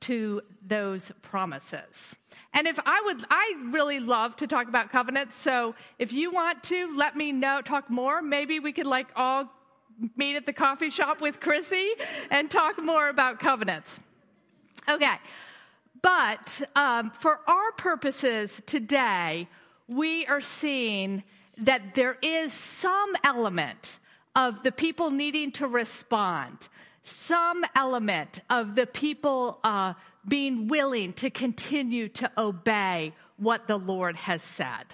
to 0.00 0.42
those 0.64 1.10
promises. 1.22 2.14
And 2.52 2.66
if 2.66 2.78
I 2.84 3.02
would, 3.04 3.24
I 3.30 3.54
really 3.70 4.00
love 4.00 4.36
to 4.36 4.46
talk 4.46 4.68
about 4.68 4.90
covenants. 4.90 5.36
So 5.38 5.74
if 5.98 6.12
you 6.12 6.30
want 6.30 6.62
to, 6.64 6.94
let 6.96 7.16
me 7.16 7.32
know, 7.32 7.60
talk 7.60 7.90
more. 7.90 8.22
Maybe 8.22 8.60
we 8.60 8.72
could 8.72 8.86
like 8.86 9.08
all 9.16 9.50
meet 10.16 10.36
at 10.36 10.46
the 10.46 10.52
coffee 10.52 10.90
shop 10.90 11.20
with 11.20 11.40
Chrissy 11.40 11.92
and 12.30 12.50
talk 12.50 12.82
more 12.82 13.08
about 13.08 13.38
covenants. 13.40 14.00
Okay. 14.88 15.16
But 16.02 16.62
um, 16.76 17.10
for 17.18 17.40
our 17.46 17.72
purposes 17.72 18.62
today, 18.66 19.48
we 19.88 20.26
are 20.26 20.40
seeing 20.40 21.22
that 21.58 21.94
there 21.94 22.18
is 22.22 22.52
some 22.52 23.16
element 23.24 23.98
of 24.34 24.62
the 24.62 24.72
people 24.72 25.10
needing 25.10 25.50
to 25.52 25.66
respond, 25.66 26.68
some 27.02 27.64
element 27.74 28.40
of 28.50 28.74
the 28.74 28.86
people 28.86 29.58
uh, 29.64 29.94
being 30.28 30.68
willing 30.68 31.12
to 31.14 31.30
continue 31.30 32.08
to 32.10 32.30
obey 32.36 33.14
what 33.38 33.66
the 33.66 33.78
Lord 33.78 34.16
has 34.16 34.42
said. 34.42 34.84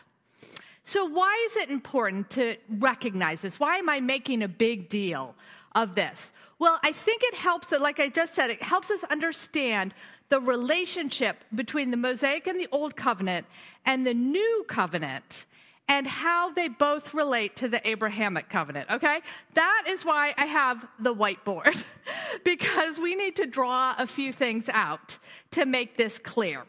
So, 0.85 1.05
why 1.05 1.47
is 1.47 1.57
it 1.57 1.71
important 1.71 2.31
to 2.31 2.57
recognize 2.69 3.41
this? 3.41 3.61
Why 3.61 3.77
am 3.77 3.89
I 3.89 4.01
making 4.01 4.43
a 4.43 4.49
big 4.49 4.89
deal 4.89 5.35
of 5.75 5.95
this? 5.95 6.33
Well, 6.59 6.79
I 6.83 6.93
think 6.93 7.23
it 7.25 7.35
helps 7.35 7.69
that, 7.69 7.81
like 7.81 8.01
I 8.01 8.09
just 8.09 8.35
said, 8.35 8.51
it 8.51 8.63
helps 8.63 8.91
us 8.91 9.05
understand 9.05 9.95
the 10.29 10.41
relationship 10.41 11.45
between 11.55 11.91
the 11.91 11.97
Mosaic 11.97 12.47
and 12.47 12.59
the 12.59 12.69
Old 12.73 12.97
Covenant 12.97 13.47
and 13.85 14.07
the 14.07 14.15
New 14.15 14.65
Covenant 14.69 15.47
and 15.89 16.07
how 16.07 16.51
they 16.53 16.69
both 16.69 17.13
relate 17.13 17.57
to 17.57 17.69
the 17.69 17.87
Abrahamic 17.87 18.49
covenant, 18.49 18.91
okay? 18.91 19.21
That 19.55 19.85
is 19.89 20.05
why 20.05 20.33
I 20.39 20.47
have 20.47 20.87
the 20.99 21.15
whiteboard, 21.15 21.85
because 22.45 22.99
we 22.99 23.15
need 23.15 23.37
to 23.37 23.47
draw 23.47 23.95
a 23.99 24.07
few 24.07 24.33
things 24.33 24.69
out 24.71 25.19
to 25.51 25.67
make 25.67 25.97
this 25.97 26.19
clear. 26.19 26.65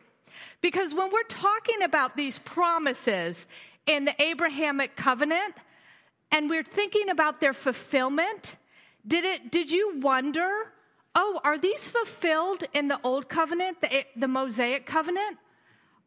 Because 0.62 0.94
when 0.94 1.12
we're 1.12 1.24
talking 1.24 1.84
about 1.84 2.18
these 2.18 2.40
promises, 2.40 3.48
in 3.86 4.06
the 4.06 4.22
Abrahamic 4.22 4.96
covenant 4.96 5.56
and 6.32 6.50
we're 6.50 6.64
thinking 6.64 7.10
about 7.10 7.40
their 7.42 7.54
fulfillment, 7.54 8.56
did 9.06 9.24
it 9.24 9.52
did 9.52 9.70
you 9.70 10.00
wonder, 10.00 10.50
oh, 11.16 11.40
are 11.44 11.58
these 11.58 11.88
fulfilled 11.88 12.64
in 12.74 12.88
the 12.88 13.00
old 13.04 13.30
covenant, 13.30 13.82
the, 13.82 14.06
the 14.16 14.28
Mosaic 14.28 14.86
covenant? 14.86 15.38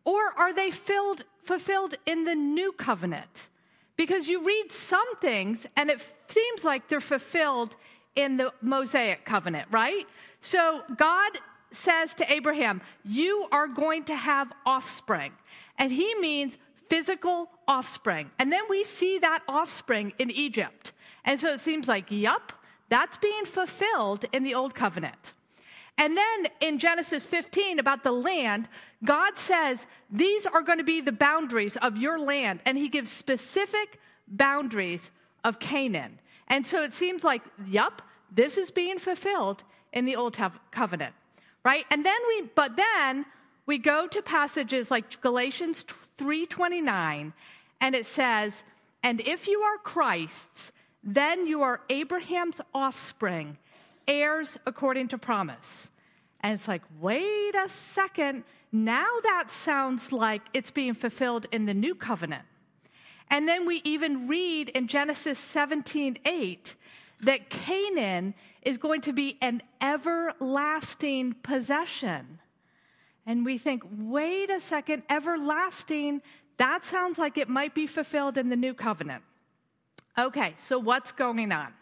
Or 0.05 0.33
are 0.37 0.53
they 0.53 0.71
filled, 0.71 1.25
fulfilled 1.43 1.95
in 2.07 2.25
the 2.25 2.35
new 2.35 2.73
covenant? 2.73 3.49
Because 3.97 4.29
you 4.29 4.45
read 4.45 4.71
some 4.71 5.17
things 5.17 5.67
and 5.77 5.91
it 5.91 6.01
seems 6.29 6.65
like 6.65 6.89
they're 6.89 7.01
fulfilled 7.01 7.77
in 8.15 8.37
the 8.37 8.53
Mosaic 8.63 9.25
covenant, 9.25 9.69
right? 9.71 10.07
So 10.41 10.83
God 10.97 11.39
says 11.71 12.15
to 12.15 12.33
Abraham, 12.33 12.81
You 13.05 13.49
are 13.53 13.69
going 13.69 14.05
to 14.05 14.17
have 14.17 14.53
offspring. 14.65 15.33
And 15.79 15.93
he 15.93 16.15
means 16.15 16.57
physical 16.89 17.51
offspring. 17.67 18.31
And 18.39 18.53
then 18.53 18.63
we 18.69 18.85
see 18.85 19.19
that 19.19 19.43
offspring 19.49 20.13
in 20.19 20.31
Egypt. 20.31 20.93
And 21.25 21.41
so 21.41 21.53
it 21.53 21.61
seems 21.61 21.89
like, 21.89 22.07
yup, 22.11 22.53
that's 22.89 23.17
being 23.17 23.45
fulfilled 23.45 24.25
in 24.33 24.43
the 24.43 24.55
old 24.55 24.75
covenant. 24.75 25.33
And 25.99 26.17
then 26.17 26.49
in 26.61 26.79
Genesis 26.79 27.25
15 27.25 27.79
about 27.79 28.05
the 28.05 28.13
land, 28.13 28.69
God 29.05 29.39
says, 29.39 29.87
These 30.11 30.47
are 30.47 30.63
going 30.63 30.79
to 30.79 30.85
be 30.85 31.01
the 31.01 31.13
boundaries 31.13 31.77
of 31.77 31.97
your 31.97 32.19
land. 32.19 32.61
And 32.67 32.77
he 32.77 32.89
gives 32.89 33.11
specific 33.11 33.99
boundaries 34.29 35.11
of 35.43 35.59
Canaan. 35.59 36.19
And 36.49 36.67
so 36.67 36.85
it 36.85 36.95
seems 36.95 37.25
like, 37.25 37.43
yup, 37.67 38.03
this 38.31 38.59
is 38.59 38.71
being 38.71 38.99
fulfilled 38.99 39.65
in 39.93 40.05
the 40.05 40.17
old 40.17 40.37
covenant, 40.71 41.15
right? 41.65 41.85
And 41.91 42.05
then 42.05 42.19
we, 42.29 42.51
but 42.55 42.77
then 42.77 43.25
we 43.67 43.79
go 43.79 44.07
to 44.07 44.23
passages 44.23 44.91
like 44.91 45.21
Galatians 45.21 45.85
3:29 46.17 47.33
and 47.81 47.95
it 47.95 48.07
says, 48.07 48.65
"And 49.03 49.21
if 49.21 49.49
you 49.49 49.61
are 49.63 49.79
Christ's, 49.79 50.73
then 51.03 51.47
you 51.47 51.63
are 51.63 51.83
Abraham's 51.91 52.61
offspring, 52.73 53.59
heirs 54.09 54.57
according 54.67 55.09
to 55.09 55.19
promise." 55.19 55.91
And 56.41 56.55
it's 56.55 56.69
like, 56.69 56.83
"Wait 57.01 57.55
a 57.55 57.69
second, 57.69 58.45
now 58.71 59.09
that 59.25 59.51
sounds 59.51 60.13
like 60.13 60.43
it's 60.55 60.71
being 60.71 60.95
fulfilled 60.95 61.47
in 61.51 61.67
the 61.67 61.75
new 61.75 61.95
covenant." 61.95 62.47
And 63.29 63.49
then 63.49 63.67
we 63.67 63.83
even 63.83 64.29
read 64.29 64.69
in 64.69 64.87
Genesis 64.87 65.39
17:8 65.41 66.77
that 67.21 67.51
Canaan 67.51 68.35
is 68.63 68.79
going 68.79 69.01
to 69.01 69.13
be 69.13 69.39
an 69.41 69.63
everlasting 69.81 71.35
possession. 71.35 72.41
And 73.27 73.45
we 73.45 73.59
think, 73.59 73.83
wait 73.99 74.51
a 74.51 74.61
second, 74.61 75.03
everlasting, 75.11 76.23
that 76.59 76.85
sounds 76.85 77.19
like 77.19 77.37
it 77.37 77.49
might 77.49 77.75
be 77.75 77.87
fulfilled 77.87 78.39
in 78.39 78.49
the 78.49 78.57
new 78.57 78.73
covenant. 78.73 79.25
Okay, 80.17 80.55
so 80.59 80.79
what's 80.79 81.13
going 81.13 81.53
on? 81.53 81.75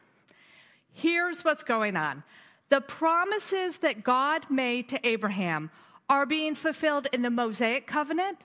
Here's 0.92 1.44
what's 1.44 1.62
going 1.62 1.96
on 1.96 2.22
the 2.70 2.80
promises 2.80 3.76
that 3.78 4.02
God 4.02 4.46
made 4.50 4.88
to 4.88 5.06
Abraham 5.06 5.70
are 6.08 6.26
being 6.26 6.54
fulfilled 6.54 7.06
in 7.12 7.22
the 7.22 7.30
Mosaic 7.30 7.86
covenant 7.86 8.38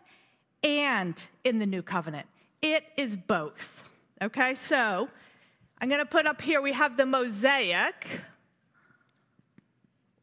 and 0.64 1.26
in 1.44 1.60
the 1.60 1.66
new 1.66 1.82
covenant. 1.82 2.28
It 2.62 2.84
is 2.98 3.16
both. 3.16 3.84
Okay, 4.22 4.56
so 4.56 5.10
I'm 5.80 5.88
going 5.88 6.00
to 6.00 6.06
put 6.06 6.28
up 6.28 6.42
here 6.42 6.62
we 6.62 6.74
have 6.74 6.98
the 6.98 7.06
Mosaic 7.06 8.06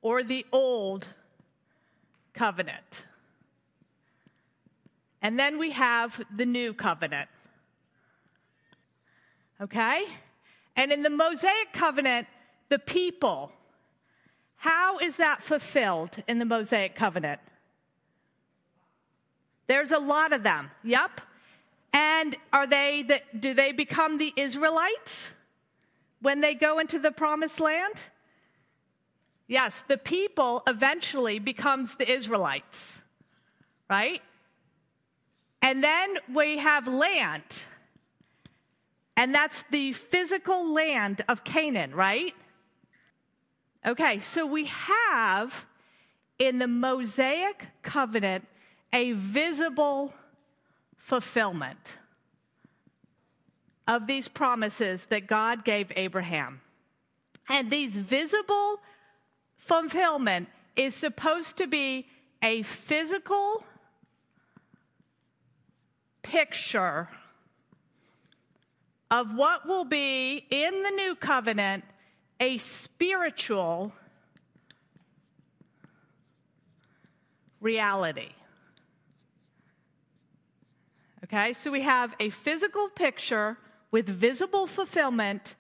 or 0.03 0.23
the 0.23 0.45
old 0.53 1.09
covenant. 2.37 3.05
And 5.23 5.39
then 5.39 5.59
we 5.59 5.73
have 5.73 6.25
the 6.35 6.47
new 6.47 6.73
covenant. 6.73 7.29
Okay? 9.61 10.05
And 10.77 10.93
in 10.93 11.03
the 11.03 11.11
Mosaic 11.11 11.73
covenant, 11.73 12.29
the 12.69 12.79
people, 12.79 13.51
how 14.57 14.99
is 14.99 15.17
that 15.17 15.43
fulfilled 15.43 16.23
in 16.29 16.39
the 16.39 16.45
Mosaic 16.45 16.95
covenant? 16.95 17.41
There's 19.67 19.91
a 19.91 19.99
lot 19.99 20.33
of 20.33 20.43
them. 20.43 20.71
Yep. 20.85 21.23
And 21.93 22.37
are 22.53 22.67
they 22.67 23.03
that 23.09 23.41
do 23.41 23.55
they 23.55 23.73
become 23.73 24.19
the 24.19 24.33
Israelites 24.37 25.33
when 26.21 26.41
they 26.41 26.55
go 26.55 26.79
into 26.79 26.99
the 26.99 27.11
promised 27.11 27.59
land? 27.59 28.05
Yes, 29.49 29.85
the 29.87 29.99
people 29.99 30.63
eventually 30.67 31.39
becomes 31.39 31.95
the 31.95 32.11
Israelites, 32.11 32.99
right? 33.89 34.21
And 35.63 35.83
then 35.83 36.19
we 36.33 36.59
have 36.59 36.89
land. 36.89 37.65
And 39.17 39.35
that's 39.35 39.65
the 39.71 39.93
physical 39.93 40.73
land 40.73 41.25
of 41.29 41.45
Canaan, 41.45 41.95
right? 41.95 42.35
Okay, 43.87 44.21
so 44.21 44.47
we 44.47 44.65
have 44.65 45.65
in 46.39 46.59
the 46.59 46.67
Mosaic 46.67 47.67
covenant 47.83 48.47
a 48.93 49.13
visible 49.13 50.13
fulfillment 50.97 51.99
of 53.87 54.09
these 54.09 54.27
promises 54.27 55.07
that 55.07 55.29
God 55.29 55.65
gave 55.65 55.93
Abraham. 55.95 56.61
And 57.49 57.71
these 57.71 57.97
visible 57.97 58.81
fulfillment 59.67 60.49
is 60.77 60.95
supposed 60.95 61.57
to 61.57 61.67
be 61.67 62.07
a 62.43 62.63
physical 62.63 63.65
picture 66.23 67.09
of 69.11 69.35
what 69.35 69.67
will 69.67 69.85
be 69.85 70.45
in 70.51 70.83
the 70.83 70.91
new 70.91 71.15
covenant 71.17 71.85
a 72.39 72.59
spiritual 72.59 73.93
reality. 77.61 78.31
Okay, 81.25 81.55
so 81.55 81.73
we 81.73 81.81
have 81.81 82.15
a 82.21 82.31
physical 82.31 82.89
picture 82.89 83.57
with 83.91 84.07
visible 84.07 84.67
fulfillment 84.67 85.57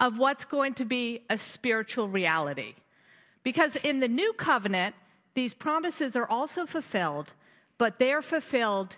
of 0.00 0.16
what's 0.16 0.44
going 0.46 0.74
to 0.74 0.84
be 0.84 1.24
a 1.28 1.36
spiritual 1.36 2.08
reality. 2.08 2.74
Because 3.42 3.76
in 3.76 4.00
the 4.00 4.08
new 4.08 4.32
covenant, 4.34 4.94
these 5.34 5.54
promises 5.54 6.16
are 6.16 6.28
also 6.28 6.66
fulfilled, 6.66 7.32
but 7.78 7.98
they're 7.98 8.22
fulfilled 8.22 8.96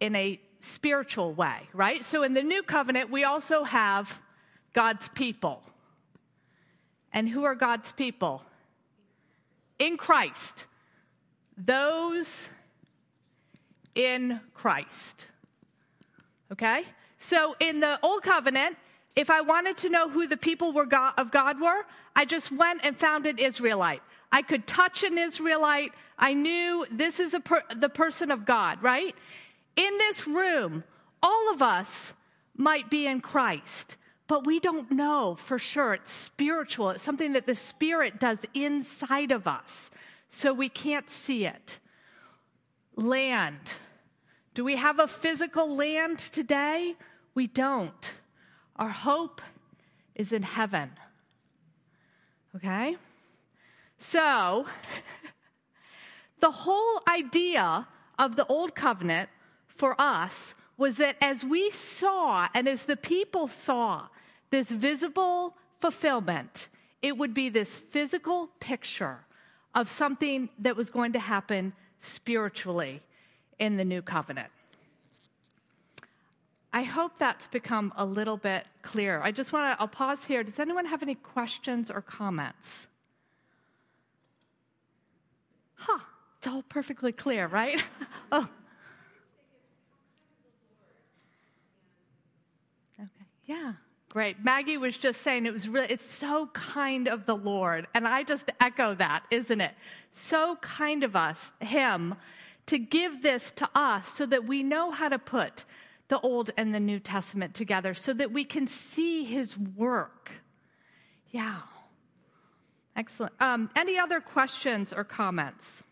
in 0.00 0.14
a 0.16 0.40
spiritual 0.60 1.32
way, 1.32 1.68
right? 1.72 2.04
So 2.04 2.22
in 2.22 2.34
the 2.34 2.42
new 2.42 2.62
covenant, 2.62 3.10
we 3.10 3.24
also 3.24 3.64
have 3.64 4.18
God's 4.72 5.08
people. 5.08 5.62
And 7.12 7.28
who 7.28 7.44
are 7.44 7.54
God's 7.54 7.92
people? 7.92 8.42
In 9.78 9.96
Christ. 9.96 10.66
Those 11.56 12.48
in 13.94 14.40
Christ. 14.54 15.26
Okay? 16.52 16.84
So 17.18 17.56
in 17.60 17.80
the 17.80 17.98
old 18.02 18.22
covenant, 18.22 18.76
if 19.18 19.30
I 19.30 19.40
wanted 19.40 19.76
to 19.78 19.88
know 19.88 20.08
who 20.08 20.28
the 20.28 20.36
people 20.36 20.72
were 20.72 20.86
God, 20.86 21.14
of 21.18 21.32
God 21.32 21.60
were, 21.60 21.84
I 22.14 22.24
just 22.24 22.52
went 22.52 22.82
and 22.84 22.96
found 22.96 23.26
an 23.26 23.38
Israelite. 23.38 24.00
I 24.30 24.42
could 24.42 24.64
touch 24.64 25.02
an 25.02 25.18
Israelite. 25.18 25.90
I 26.16 26.34
knew 26.34 26.86
this 26.88 27.18
is 27.18 27.34
per, 27.44 27.64
the 27.74 27.88
person 27.88 28.30
of 28.30 28.46
God, 28.46 28.80
right? 28.80 29.16
In 29.74 29.98
this 29.98 30.28
room, 30.28 30.84
all 31.20 31.52
of 31.52 31.62
us 31.62 32.12
might 32.56 32.90
be 32.90 33.08
in 33.08 33.20
Christ, 33.20 33.96
but 34.28 34.46
we 34.46 34.60
don't 34.60 34.92
know 34.92 35.34
for 35.34 35.58
sure. 35.58 35.94
It's 35.94 36.12
spiritual. 36.12 36.90
It's 36.90 37.02
something 37.02 37.32
that 37.32 37.46
the 37.46 37.56
Spirit 37.56 38.20
does 38.20 38.38
inside 38.54 39.32
of 39.32 39.48
us, 39.48 39.90
so 40.28 40.52
we 40.52 40.68
can't 40.68 41.10
see 41.10 41.44
it. 41.44 41.80
Land. 42.94 43.72
Do 44.54 44.62
we 44.62 44.76
have 44.76 45.00
a 45.00 45.08
physical 45.08 45.74
land 45.74 46.20
today? 46.20 46.94
We 47.34 47.48
don't. 47.48 48.12
Our 48.78 48.88
hope 48.88 49.40
is 50.14 50.32
in 50.32 50.42
heaven. 50.42 50.90
Okay? 52.56 52.96
So, 53.98 54.66
the 56.40 56.50
whole 56.50 57.02
idea 57.08 57.86
of 58.18 58.36
the 58.36 58.46
old 58.46 58.74
covenant 58.74 59.28
for 59.66 59.94
us 59.98 60.54
was 60.76 60.96
that 60.96 61.16
as 61.20 61.44
we 61.44 61.70
saw 61.70 62.48
and 62.54 62.68
as 62.68 62.84
the 62.84 62.96
people 62.96 63.48
saw 63.48 64.08
this 64.50 64.68
visible 64.68 65.54
fulfillment, 65.80 66.68
it 67.02 67.16
would 67.16 67.34
be 67.34 67.48
this 67.48 67.74
physical 67.76 68.48
picture 68.60 69.18
of 69.74 69.88
something 69.88 70.48
that 70.58 70.76
was 70.76 70.90
going 70.90 71.12
to 71.12 71.18
happen 71.18 71.72
spiritually 72.00 73.02
in 73.58 73.76
the 73.76 73.84
new 73.84 74.02
covenant. 74.02 74.50
I 76.72 76.82
hope 76.82 77.18
that's 77.18 77.48
become 77.48 77.92
a 77.96 78.04
little 78.04 78.36
bit 78.36 78.66
clearer. 78.82 79.22
I 79.22 79.30
just 79.30 79.52
want 79.52 79.72
to, 79.72 79.80
I'll 79.80 79.88
pause 79.88 80.24
here. 80.24 80.42
Does 80.44 80.58
anyone 80.58 80.84
have 80.84 81.02
any 81.02 81.14
questions 81.14 81.90
or 81.90 82.02
comments? 82.02 82.86
Huh, 85.74 86.00
it's 86.38 86.46
all 86.46 86.62
perfectly 86.62 87.12
clear, 87.12 87.46
right? 87.46 87.80
oh. 88.32 88.48
Okay, 93.00 93.08
yeah. 93.46 93.72
Great. 94.10 94.42
Maggie 94.42 94.78
was 94.78 94.96
just 94.96 95.22
saying 95.22 95.46
it 95.46 95.52
was 95.52 95.68
really, 95.68 95.86
it's 95.88 96.10
so 96.10 96.48
kind 96.54 97.08
of 97.08 97.26
the 97.26 97.36
Lord. 97.36 97.86
And 97.94 98.06
I 98.08 98.22
just 98.22 98.50
echo 98.60 98.94
that, 98.94 99.24
isn't 99.30 99.60
it? 99.60 99.72
So 100.12 100.56
kind 100.60 101.04
of 101.04 101.14
us, 101.14 101.52
Him, 101.60 102.14
to 102.66 102.78
give 102.78 103.22
this 103.22 103.50
to 103.52 103.68
us 103.74 104.08
so 104.08 104.26
that 104.26 104.44
we 104.44 104.62
know 104.62 104.90
how 104.90 105.08
to 105.08 105.18
put 105.18 105.64
the 106.08 106.20
Old 106.20 106.50
and 106.56 106.74
the 106.74 106.80
New 106.80 106.98
Testament 106.98 107.54
together 107.54 107.94
so 107.94 108.12
that 108.14 108.32
we 108.32 108.44
can 108.44 108.66
see 108.66 109.24
His 109.24 109.56
work. 109.56 110.30
Yeah. 111.30 111.60
Excellent. 112.96 113.32
Um, 113.40 113.70
any 113.76 113.98
other 113.98 114.20
questions 114.20 114.92
or 114.92 115.04
comments? 115.04 115.84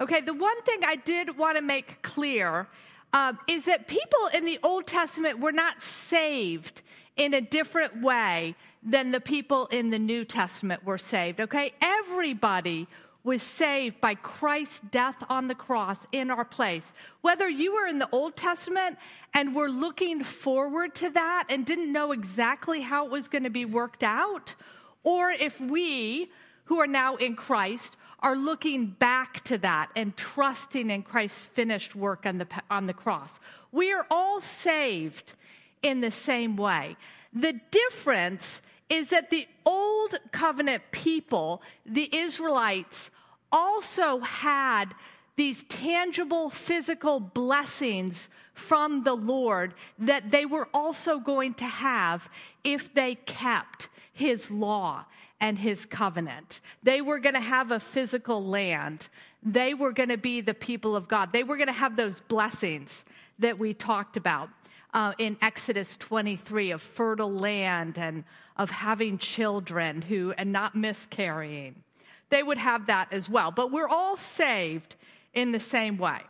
Okay, 0.00 0.20
the 0.20 0.32
one 0.32 0.62
thing 0.62 0.84
I 0.84 0.96
did 0.96 1.36
want 1.36 1.56
to 1.56 1.62
make 1.62 2.00
clear 2.02 2.68
um, 3.12 3.38
is 3.48 3.64
that 3.64 3.88
people 3.88 4.28
in 4.32 4.44
the 4.44 4.58
Old 4.62 4.86
Testament 4.86 5.40
were 5.40 5.52
not 5.52 5.82
saved 5.82 6.82
in 7.16 7.34
a 7.34 7.40
different 7.40 8.00
way 8.00 8.54
than 8.82 9.10
the 9.10 9.20
people 9.20 9.66
in 9.66 9.90
the 9.90 9.98
New 9.98 10.24
Testament 10.24 10.84
were 10.84 10.96
saved. 10.96 11.40
Okay, 11.40 11.72
everybody 11.82 12.86
was 13.22 13.42
saved 13.42 14.00
by 14.00 14.14
Christ's 14.14 14.80
death 14.90 15.22
on 15.28 15.48
the 15.48 15.54
cross 15.54 16.06
in 16.12 16.30
our 16.30 16.44
place. 16.44 16.92
Whether 17.20 17.48
you 17.48 17.74
were 17.74 17.86
in 17.86 17.98
the 17.98 18.08
Old 18.12 18.36
Testament 18.36 18.96
and 19.34 19.54
were 19.54 19.68
looking 19.68 20.24
forward 20.24 20.94
to 20.96 21.10
that 21.10 21.44
and 21.48 21.66
didn't 21.66 21.92
know 21.92 22.12
exactly 22.12 22.80
how 22.80 23.04
it 23.06 23.12
was 23.12 23.28
going 23.28 23.44
to 23.44 23.50
be 23.50 23.64
worked 23.64 24.02
out, 24.02 24.54
or 25.02 25.30
if 25.30 25.60
we 25.60 26.30
who 26.64 26.80
are 26.80 26.86
now 26.86 27.16
in 27.16 27.36
Christ 27.36 27.96
are 28.20 28.36
looking 28.36 28.86
back 28.86 29.42
to 29.44 29.58
that 29.58 29.90
and 29.96 30.16
trusting 30.16 30.90
in 30.90 31.02
Christ's 31.02 31.46
finished 31.46 31.94
work 31.96 32.26
on 32.26 32.38
the, 32.38 32.46
on 32.70 32.86
the 32.86 32.94
cross. 32.94 33.40
We 33.72 33.92
are 33.92 34.06
all 34.10 34.40
saved 34.40 35.32
in 35.82 36.00
the 36.00 36.10
same 36.10 36.56
way. 36.56 36.96
The 37.32 37.58
difference 37.70 38.62
is 38.90 39.10
that 39.10 39.30
the 39.30 39.46
old 39.64 40.16
covenant 40.32 40.82
people, 40.90 41.62
the 41.86 42.14
Israelites, 42.14 43.08
also 43.52 44.18
had 44.18 44.86
these 45.36 45.62
tangible 45.64 46.50
physical 46.50 47.20
blessings 47.20 48.28
from 48.52 49.04
the 49.04 49.14
Lord 49.14 49.74
that 49.98 50.30
they 50.30 50.44
were 50.44 50.68
also 50.74 51.18
going 51.18 51.54
to 51.54 51.64
have 51.64 52.28
if 52.62 52.92
they 52.92 53.14
kept 53.14 53.88
his 54.12 54.50
law 54.50 55.06
and 55.40 55.58
his 55.58 55.86
covenant. 55.86 56.60
They 56.82 57.00
were 57.00 57.18
going 57.18 57.34
to 57.34 57.40
have 57.40 57.70
a 57.70 57.80
physical 57.80 58.44
land. 58.44 59.08
They 59.42 59.72
were 59.72 59.92
going 59.92 60.10
to 60.10 60.18
be 60.18 60.42
the 60.42 60.52
people 60.52 60.94
of 60.94 61.08
God. 61.08 61.32
They 61.32 61.44
were 61.44 61.56
going 61.56 61.68
to 61.68 61.72
have 61.72 61.96
those 61.96 62.20
blessings 62.20 63.04
that 63.38 63.58
we 63.58 63.72
talked 63.72 64.18
about 64.18 64.50
uh, 64.94 65.12
in 65.18 65.36
Exodus 65.40 65.96
23 65.96 66.70
of 66.72 66.82
fertile 66.82 67.32
land 67.32 67.98
and 67.98 68.24
of 68.56 68.70
having 68.70 69.18
children 69.18 70.02
who 70.02 70.32
and 70.36 70.52
not 70.52 70.74
miscarrying. 70.74 71.82
They 72.28 72.42
would 72.42 72.58
have 72.58 72.86
that 72.86 73.12
as 73.12 73.28
well. 73.28 73.50
But 73.50 73.72
we're 73.72 73.88
all 73.88 74.16
saved 74.16 74.96
in 75.34 75.52
the 75.52 75.60
same 75.60 75.98
way. 75.98 76.20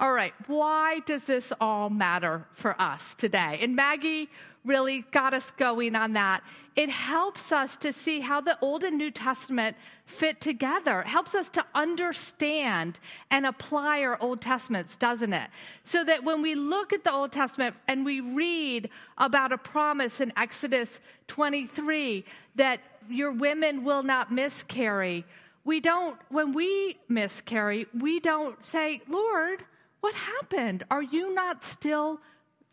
All 0.00 0.12
right, 0.12 0.32
why 0.46 1.00
does 1.06 1.24
this 1.24 1.52
all 1.60 1.90
matter 1.90 2.46
for 2.52 2.80
us 2.80 3.14
today? 3.14 3.58
And 3.60 3.74
Maggie 3.74 4.30
really 4.64 5.04
got 5.10 5.34
us 5.34 5.50
going 5.52 5.96
on 5.96 6.12
that. 6.12 6.44
It 6.76 6.88
helps 6.88 7.50
us 7.50 7.76
to 7.78 7.92
see 7.92 8.20
how 8.20 8.40
the 8.40 8.56
Old 8.60 8.84
and 8.84 8.96
New 8.96 9.10
Testament 9.10 9.76
fit 10.06 10.40
together. 10.40 11.00
It 11.00 11.08
helps 11.08 11.34
us 11.34 11.48
to 11.48 11.64
understand 11.74 13.00
and 13.32 13.44
apply 13.44 14.02
our 14.02 14.16
Old 14.22 14.40
Testaments, 14.40 14.96
doesn't 14.96 15.32
it? 15.32 15.50
So 15.82 16.04
that 16.04 16.22
when 16.22 16.42
we 16.42 16.54
look 16.54 16.92
at 16.92 17.02
the 17.02 17.12
Old 17.12 17.32
Testament 17.32 17.74
and 17.88 18.04
we 18.04 18.20
read 18.20 18.90
about 19.16 19.50
a 19.50 19.58
promise 19.58 20.20
in 20.20 20.32
Exodus 20.36 21.00
23 21.26 22.24
that 22.54 22.80
your 23.10 23.32
women 23.32 23.82
will 23.82 24.04
not 24.04 24.30
miscarry, 24.32 25.24
we 25.64 25.80
don't, 25.80 26.16
when 26.28 26.52
we 26.52 26.98
miscarry, 27.08 27.86
we 27.92 28.20
don't 28.20 28.62
say, 28.62 29.02
Lord, 29.08 29.64
what 30.00 30.14
happened? 30.14 30.84
Are 30.90 31.02
you 31.02 31.34
not 31.34 31.64
still 31.64 32.20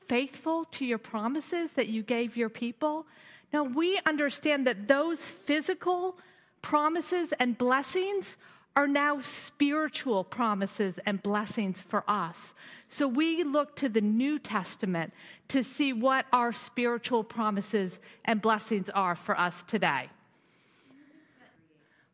faithful 0.07 0.65
to 0.65 0.85
your 0.85 0.97
promises 0.97 1.71
that 1.71 1.89
you 1.89 2.03
gave 2.03 2.37
your 2.37 2.49
people? 2.49 3.05
Now, 3.51 3.63
we 3.63 3.99
understand 4.05 4.67
that 4.67 4.87
those 4.87 5.25
physical 5.25 6.17
promises 6.61 7.33
and 7.39 7.57
blessings 7.57 8.37
are 8.75 8.87
now 8.87 9.21
spiritual 9.21 10.23
promises 10.23 10.99
and 11.05 11.23
blessings 11.23 11.81
for 11.81 12.03
us. 12.07 12.53
So 12.89 13.07
we 13.07 13.43
look 13.43 13.75
to 13.77 13.89
the 13.89 14.01
New 14.01 14.37
Testament 14.37 15.13
to 15.47 15.63
see 15.63 15.93
what 15.93 16.25
our 16.33 16.51
spiritual 16.51 17.23
promises 17.23 17.99
and 18.25 18.41
blessings 18.41 18.89
are 18.89 19.15
for 19.15 19.39
us 19.39 19.63
today. 19.63 20.09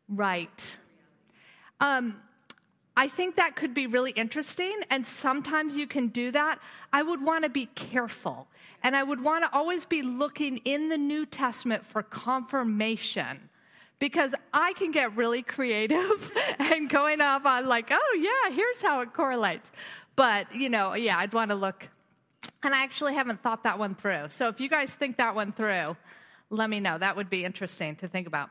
Right. 0.08 0.62
Um, 1.80 2.16
I 2.96 3.08
think 3.08 3.36
that 3.36 3.56
could 3.56 3.72
be 3.72 3.86
really 3.86 4.10
interesting, 4.10 4.80
and 4.90 5.06
sometimes 5.06 5.76
you 5.76 5.86
can 5.86 6.08
do 6.08 6.30
that. 6.32 6.58
I 6.92 7.02
would 7.02 7.22
want 7.22 7.44
to 7.44 7.50
be 7.50 7.66
careful, 7.66 8.48
and 8.82 8.94
I 8.94 9.02
would 9.02 9.22
want 9.22 9.44
to 9.44 9.52
always 9.52 9.86
be 9.86 10.02
looking 10.02 10.58
in 10.58 10.88
the 10.88 10.98
New 10.98 11.24
Testament 11.24 11.86
for 11.86 12.02
confirmation 12.02 13.48
because 13.98 14.34
I 14.52 14.72
can 14.74 14.90
get 14.90 15.16
really 15.16 15.42
creative 15.42 16.32
and 16.58 16.90
going 16.90 17.20
off 17.20 17.46
on, 17.46 17.66
like, 17.66 17.88
oh, 17.92 18.18
yeah, 18.20 18.54
here's 18.54 18.82
how 18.82 19.00
it 19.00 19.14
correlates. 19.14 19.68
But, 20.16 20.54
you 20.54 20.68
know, 20.68 20.94
yeah, 20.94 21.16
I'd 21.18 21.32
want 21.32 21.50
to 21.50 21.54
look. 21.54 21.88
And 22.62 22.74
I 22.74 22.82
actually 22.82 23.14
haven't 23.14 23.42
thought 23.42 23.62
that 23.62 23.78
one 23.78 23.94
through. 23.94 24.26
So 24.28 24.48
if 24.48 24.60
you 24.60 24.68
guys 24.68 24.92
think 24.92 25.16
that 25.16 25.34
one 25.34 25.52
through, 25.52 25.96
let 26.50 26.68
me 26.68 26.80
know. 26.80 26.98
That 26.98 27.16
would 27.16 27.30
be 27.30 27.44
interesting 27.44 27.96
to 27.96 28.08
think 28.08 28.26
about. 28.26 28.50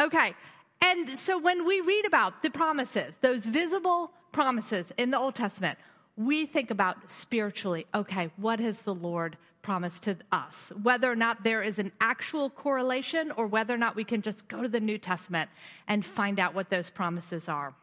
Okay, 0.00 0.34
and 0.82 1.18
so 1.18 1.38
when 1.38 1.66
we 1.66 1.80
read 1.80 2.04
about 2.06 2.42
the 2.42 2.50
promises, 2.50 3.12
those 3.20 3.40
visible 3.40 4.12
promises 4.32 4.92
in 4.96 5.10
the 5.10 5.18
Old 5.18 5.34
Testament, 5.34 5.78
we 6.16 6.46
think 6.46 6.70
about 6.70 7.10
spiritually, 7.10 7.86
okay, 7.94 8.30
what 8.36 8.60
has 8.60 8.80
the 8.80 8.94
Lord 8.94 9.36
promised 9.62 10.02
to 10.04 10.16
us? 10.32 10.72
Whether 10.82 11.10
or 11.10 11.16
not 11.16 11.44
there 11.44 11.62
is 11.62 11.78
an 11.78 11.92
actual 12.00 12.50
correlation 12.50 13.30
or 13.32 13.46
whether 13.46 13.74
or 13.74 13.78
not 13.78 13.96
we 13.96 14.04
can 14.04 14.22
just 14.22 14.48
go 14.48 14.62
to 14.62 14.68
the 14.68 14.80
New 14.80 14.98
Testament 14.98 15.50
and 15.86 16.04
find 16.04 16.40
out 16.40 16.54
what 16.54 16.70
those 16.70 16.90
promises 16.90 17.48
are. 17.48 17.74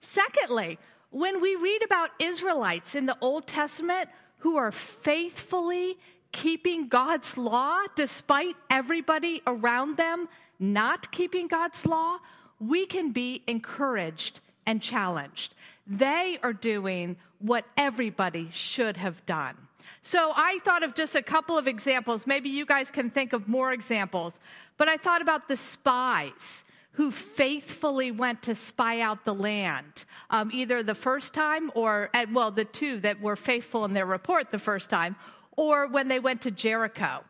Secondly, 0.00 0.78
when 1.10 1.40
we 1.40 1.56
read 1.56 1.82
about 1.82 2.10
Israelites 2.18 2.94
in 2.94 3.06
the 3.06 3.16
Old 3.20 3.46
Testament 3.46 4.08
who 4.38 4.56
are 4.56 4.72
faithfully 4.72 5.98
keeping 6.32 6.88
God's 6.88 7.36
law 7.36 7.80
despite 7.96 8.54
everybody 8.70 9.42
around 9.46 9.96
them 9.96 10.28
not 10.60 11.10
keeping 11.10 11.48
God's 11.48 11.84
law, 11.86 12.18
we 12.60 12.86
can 12.86 13.10
be 13.10 13.42
encouraged 13.46 14.40
and 14.66 14.80
challenged. 14.80 15.54
They 15.86 16.38
are 16.42 16.52
doing 16.52 17.16
what 17.38 17.64
everybody 17.76 18.50
should 18.52 18.98
have 18.98 19.24
done. 19.26 19.56
So 20.02 20.32
I 20.36 20.58
thought 20.64 20.82
of 20.82 20.94
just 20.94 21.14
a 21.14 21.22
couple 21.22 21.58
of 21.58 21.66
examples. 21.66 22.26
Maybe 22.26 22.48
you 22.48 22.64
guys 22.64 22.90
can 22.90 23.10
think 23.10 23.32
of 23.32 23.48
more 23.48 23.72
examples. 23.72 24.38
But 24.76 24.88
I 24.88 24.96
thought 24.96 25.20
about 25.20 25.48
the 25.48 25.56
spies 25.56 26.64
who 26.92 27.10
faithfully 27.10 28.10
went 28.10 28.42
to 28.42 28.54
spy 28.54 29.00
out 29.00 29.24
the 29.24 29.34
land, 29.34 30.04
um, 30.30 30.50
either 30.52 30.82
the 30.82 30.94
first 30.94 31.32
time 31.34 31.70
or, 31.74 32.10
at, 32.14 32.32
well, 32.32 32.50
the 32.50 32.64
two 32.64 33.00
that 33.00 33.20
were 33.20 33.36
faithful 33.36 33.84
in 33.84 33.94
their 33.94 34.06
report 34.06 34.50
the 34.50 34.58
first 34.58 34.90
time, 34.90 35.16
or 35.56 35.86
when 35.86 36.08
they 36.08 36.18
went 36.18 36.42
to 36.42 36.50
Jericho 36.50 37.22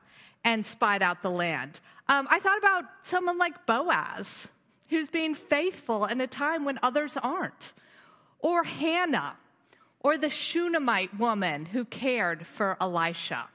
and 0.44 0.64
spied 0.64 1.02
out 1.02 1.22
the 1.22 1.30
land. 1.30 1.80
Um, 2.10 2.26
I 2.28 2.40
thought 2.40 2.58
about 2.58 2.86
someone 3.04 3.38
like 3.38 3.66
Boaz, 3.66 4.48
who's 4.88 5.08
being 5.08 5.32
faithful 5.32 6.06
in 6.06 6.20
a 6.20 6.26
time 6.26 6.64
when 6.64 6.80
others 6.82 7.16
aren't, 7.16 7.72
or 8.40 8.64
Hannah, 8.64 9.36
or 10.00 10.18
the 10.18 10.28
Shunammite 10.28 11.16
woman 11.20 11.66
who 11.66 11.84
cared 11.84 12.48
for 12.48 12.76
Elisha. 12.80 13.48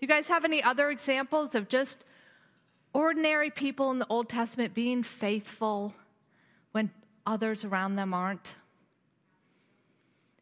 You 0.00 0.08
guys 0.08 0.26
have 0.28 0.46
any 0.46 0.62
other 0.62 0.88
examples 0.88 1.54
of 1.54 1.68
just 1.68 2.02
ordinary 2.94 3.50
people 3.50 3.90
in 3.90 3.98
the 3.98 4.06
Old 4.08 4.30
Testament 4.30 4.72
being 4.72 5.02
faithful 5.02 5.92
when 6.72 6.90
others 7.26 7.62
around 7.62 7.96
them 7.96 8.14
aren't? 8.14 8.54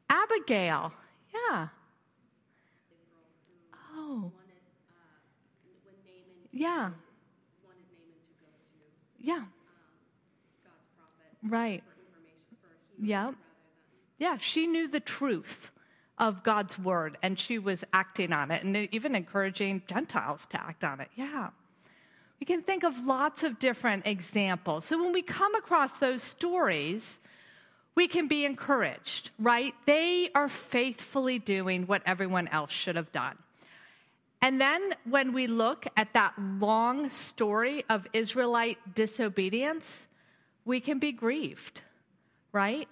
Abigail, 0.09 0.93
yeah. 1.35 1.67
Oh. 3.93 4.31
Yeah. 6.53 6.91
Yeah. 9.27 9.43
Right. 11.43 11.83
Yeah. 13.03 13.33
Yeah, 14.19 14.39
she 14.39 14.69
knew 14.69 14.87
the 14.87 15.01
truth 15.01 15.73
of 16.17 16.45
God's 16.45 16.79
word 16.79 17.19
and 17.23 17.37
she 17.37 17.59
was 17.59 17.83
acting 17.93 18.33
on 18.33 18.53
it 18.53 18.63
and 18.63 18.77
even 18.95 19.17
encouraging 19.17 19.83
Gentiles 19.89 20.47
to 20.51 20.63
act 20.63 20.85
on 20.85 21.01
it. 21.01 21.09
Yeah. 21.17 21.51
We 22.39 22.47
can 22.47 22.63
think 22.63 22.85
of 22.85 23.05
lots 23.05 23.43
of 23.43 23.59
different 23.59 24.07
examples. 24.07 24.85
So 24.85 25.03
when 25.03 25.13
we 25.13 25.23
come 25.23 25.57
across 25.57 25.99
those 25.99 26.23
stories, 26.23 27.19
we 27.97 28.07
can 28.07 28.29
be 28.29 28.45
encouraged, 28.45 29.31
right? 29.41 29.75
They 29.87 30.31
are 30.37 30.49
faithfully 30.49 31.41
doing 31.41 31.89
what 31.89 32.03
everyone 32.07 32.47
else 32.47 32.71
should 32.71 32.95
have 32.95 33.11
done. 33.11 33.37
And 34.43 34.61
then 34.61 34.95
when 35.09 35.33
we 35.33 35.47
look 35.47 35.87
at 35.97 36.13
that 36.13 36.35
long 36.39 37.11
story 37.11 37.85
of 37.89 38.07
Israelite 38.13 38.95
disobedience, 38.95 40.07
we 40.65 40.81
can 40.81 40.99
be 40.99 41.13
grieved, 41.13 41.81
right? 42.53 42.89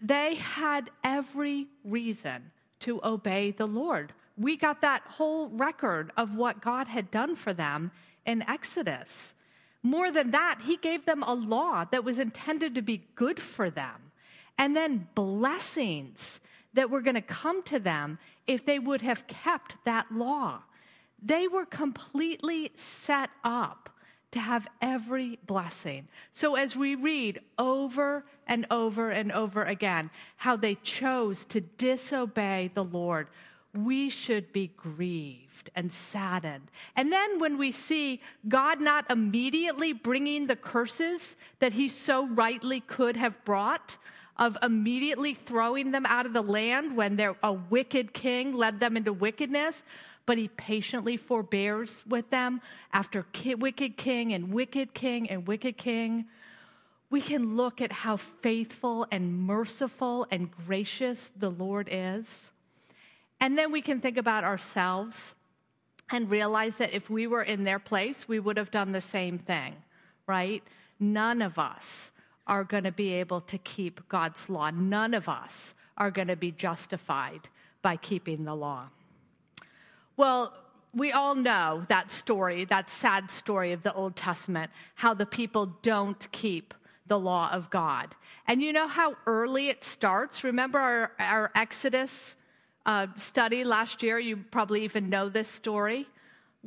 They 0.00 0.36
had 0.36 0.90
every 1.02 1.66
reason 1.84 2.52
to 2.80 3.00
obey 3.02 3.50
the 3.50 3.66
Lord. 3.66 4.12
We 4.36 4.56
got 4.56 4.80
that 4.82 5.02
whole 5.04 5.48
record 5.48 6.12
of 6.16 6.36
what 6.36 6.60
God 6.60 6.86
had 6.86 7.10
done 7.10 7.34
for 7.34 7.52
them 7.52 7.90
in 8.24 8.42
Exodus. 8.42 9.34
More 9.82 10.10
than 10.10 10.30
that, 10.30 10.60
he 10.64 10.76
gave 10.76 11.04
them 11.04 11.22
a 11.22 11.34
law 11.34 11.84
that 11.90 12.04
was 12.04 12.18
intended 12.18 12.74
to 12.74 12.82
be 12.82 13.04
good 13.14 13.40
for 13.40 13.70
them, 13.70 14.12
and 14.56 14.76
then 14.76 15.08
blessings 15.14 16.40
that 16.74 16.90
were 16.90 17.00
going 17.00 17.14
to 17.14 17.20
come 17.20 17.62
to 17.64 17.78
them 17.78 18.18
if 18.48 18.64
they 18.64 18.80
would 18.80 19.02
have 19.02 19.28
kept 19.28 19.76
that 19.84 20.10
law. 20.10 20.62
They 21.22 21.46
were 21.46 21.66
completely 21.66 22.72
set 22.74 23.30
up 23.44 23.90
to 24.32 24.40
have 24.40 24.66
every 24.82 25.38
blessing. 25.46 26.08
So, 26.32 26.54
as 26.54 26.76
we 26.76 26.94
read 26.94 27.40
over 27.58 28.24
and 28.46 28.66
over 28.70 29.10
and 29.10 29.32
over 29.32 29.62
again 29.64 30.10
how 30.36 30.56
they 30.56 30.74
chose 30.76 31.44
to 31.46 31.60
disobey 31.60 32.70
the 32.74 32.84
Lord, 32.84 33.28
we 33.74 34.10
should 34.10 34.52
be 34.52 34.68
grieved 34.76 35.70
and 35.74 35.92
saddened. 35.92 36.70
And 36.96 37.12
then 37.12 37.38
when 37.38 37.58
we 37.58 37.72
see 37.72 38.20
God 38.48 38.80
not 38.80 39.10
immediately 39.10 39.92
bringing 39.92 40.46
the 40.46 40.56
curses 40.56 41.36
that 41.60 41.74
he 41.74 41.88
so 41.88 42.26
rightly 42.26 42.80
could 42.80 43.16
have 43.16 43.44
brought, 43.44 43.96
of 44.38 44.56
immediately 44.62 45.34
throwing 45.34 45.90
them 45.90 46.06
out 46.06 46.26
of 46.26 46.32
the 46.32 46.42
land 46.42 46.96
when 46.96 47.18
a 47.42 47.52
wicked 47.52 48.12
king 48.12 48.54
led 48.54 48.78
them 48.78 48.96
into 48.96 49.12
wickedness, 49.12 49.82
but 50.26 50.38
he 50.38 50.48
patiently 50.48 51.16
forbears 51.16 52.02
with 52.06 52.30
them 52.30 52.60
after 52.92 53.24
ki- 53.32 53.56
wicked 53.56 53.96
king 53.96 54.32
and 54.32 54.52
wicked 54.52 54.94
king 54.94 55.28
and 55.28 55.46
wicked 55.46 55.76
king. 55.76 56.26
We 57.10 57.20
can 57.20 57.56
look 57.56 57.80
at 57.80 57.90
how 57.90 58.18
faithful 58.18 59.06
and 59.10 59.40
merciful 59.40 60.26
and 60.30 60.50
gracious 60.50 61.32
the 61.36 61.50
Lord 61.50 61.88
is. 61.90 62.52
And 63.40 63.56
then 63.56 63.72
we 63.72 63.80
can 63.80 64.00
think 64.00 64.18
about 64.18 64.44
ourselves 64.44 65.34
and 66.10 66.30
realize 66.30 66.76
that 66.76 66.92
if 66.92 67.10
we 67.10 67.26
were 67.26 67.42
in 67.42 67.64
their 67.64 67.78
place, 67.78 68.28
we 68.28 68.38
would 68.38 68.56
have 68.56 68.70
done 68.70 68.92
the 68.92 69.00
same 69.00 69.38
thing, 69.38 69.74
right? 70.26 70.62
None 71.00 71.42
of 71.42 71.58
us 71.58 72.12
are 72.48 72.64
going 72.64 72.84
to 72.84 72.92
be 72.92 73.12
able 73.12 73.42
to 73.42 73.58
keep 73.58 74.08
God's 74.08 74.48
law. 74.48 74.70
None 74.70 75.14
of 75.14 75.28
us 75.28 75.74
are 75.96 76.10
going 76.10 76.28
to 76.28 76.36
be 76.36 76.50
justified 76.50 77.48
by 77.82 77.96
keeping 77.96 78.44
the 78.44 78.54
law. 78.54 78.88
Well, 80.16 80.52
we 80.94 81.12
all 81.12 81.34
know 81.34 81.84
that 81.88 82.10
story, 82.10 82.64
that 82.64 82.90
sad 82.90 83.30
story 83.30 83.72
of 83.72 83.82
the 83.82 83.92
Old 83.92 84.16
Testament, 84.16 84.70
how 84.94 85.14
the 85.14 85.26
people 85.26 85.66
don't 85.82 86.30
keep 86.32 86.74
the 87.06 87.18
law 87.18 87.50
of 87.52 87.70
God. 87.70 88.14
And 88.46 88.62
you 88.62 88.72
know 88.72 88.88
how 88.88 89.16
early 89.26 89.68
it 89.68 89.84
starts? 89.84 90.44
Remember 90.44 90.78
our, 90.78 91.12
our 91.18 91.50
Exodus 91.54 92.36
uh, 92.86 93.06
study 93.16 93.64
last 93.64 94.02
year, 94.02 94.18
you 94.18 94.38
probably 94.50 94.82
even 94.84 95.10
know 95.10 95.28
this 95.28 95.48
story. 95.48 96.06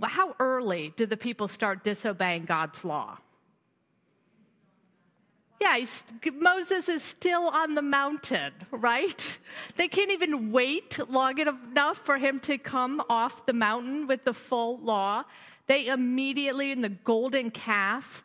How 0.02 0.36
early 0.40 0.94
do 0.96 1.06
the 1.06 1.18
people 1.18 1.48
start 1.48 1.84
disobeying 1.84 2.46
God's 2.46 2.86
law? 2.86 3.18
Yeah, 5.62 5.86
Moses 6.34 6.90
is 6.90 7.04
still 7.04 7.44
on 7.44 7.76
the 7.76 7.84
mountain, 7.84 8.52
right? 8.72 9.38
They 9.76 9.88
can't 9.88 10.12
even 10.12 10.52
wait 10.52 10.98
long 11.10 11.38
enough 11.38 11.98
for 11.98 12.18
him 12.18 12.40
to 12.42 12.58
come 12.58 13.02
off 13.10 13.46
the 13.46 13.54
mountain 13.54 14.08
with 14.08 14.24
the 14.24 14.34
full 14.34 14.80
law. 14.80 15.26
They 15.68 15.88
immediately, 15.88 16.72
in 16.72 16.82
the 16.82 16.90
golden 16.90 17.52
calf, 17.52 18.24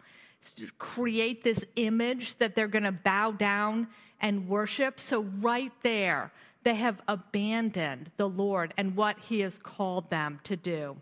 create 0.78 1.44
this 1.44 1.64
image 1.76 2.36
that 2.36 2.54
they're 2.54 2.68
going 2.68 2.84
to 2.84 2.92
bow 2.92 3.32
down 3.32 3.88
and 4.20 4.48
worship. 4.48 4.98
So, 4.98 5.22
right 5.40 5.72
there, 5.82 6.32
they 6.62 6.74
have 6.74 7.00
abandoned 7.06 8.10
the 8.16 8.28
Lord 8.28 8.72
and 8.76 8.96
what 8.96 9.18
He 9.18 9.40
has 9.40 9.58
called 9.58 10.08
them 10.10 10.40
to 10.44 10.56
do. 10.56 10.96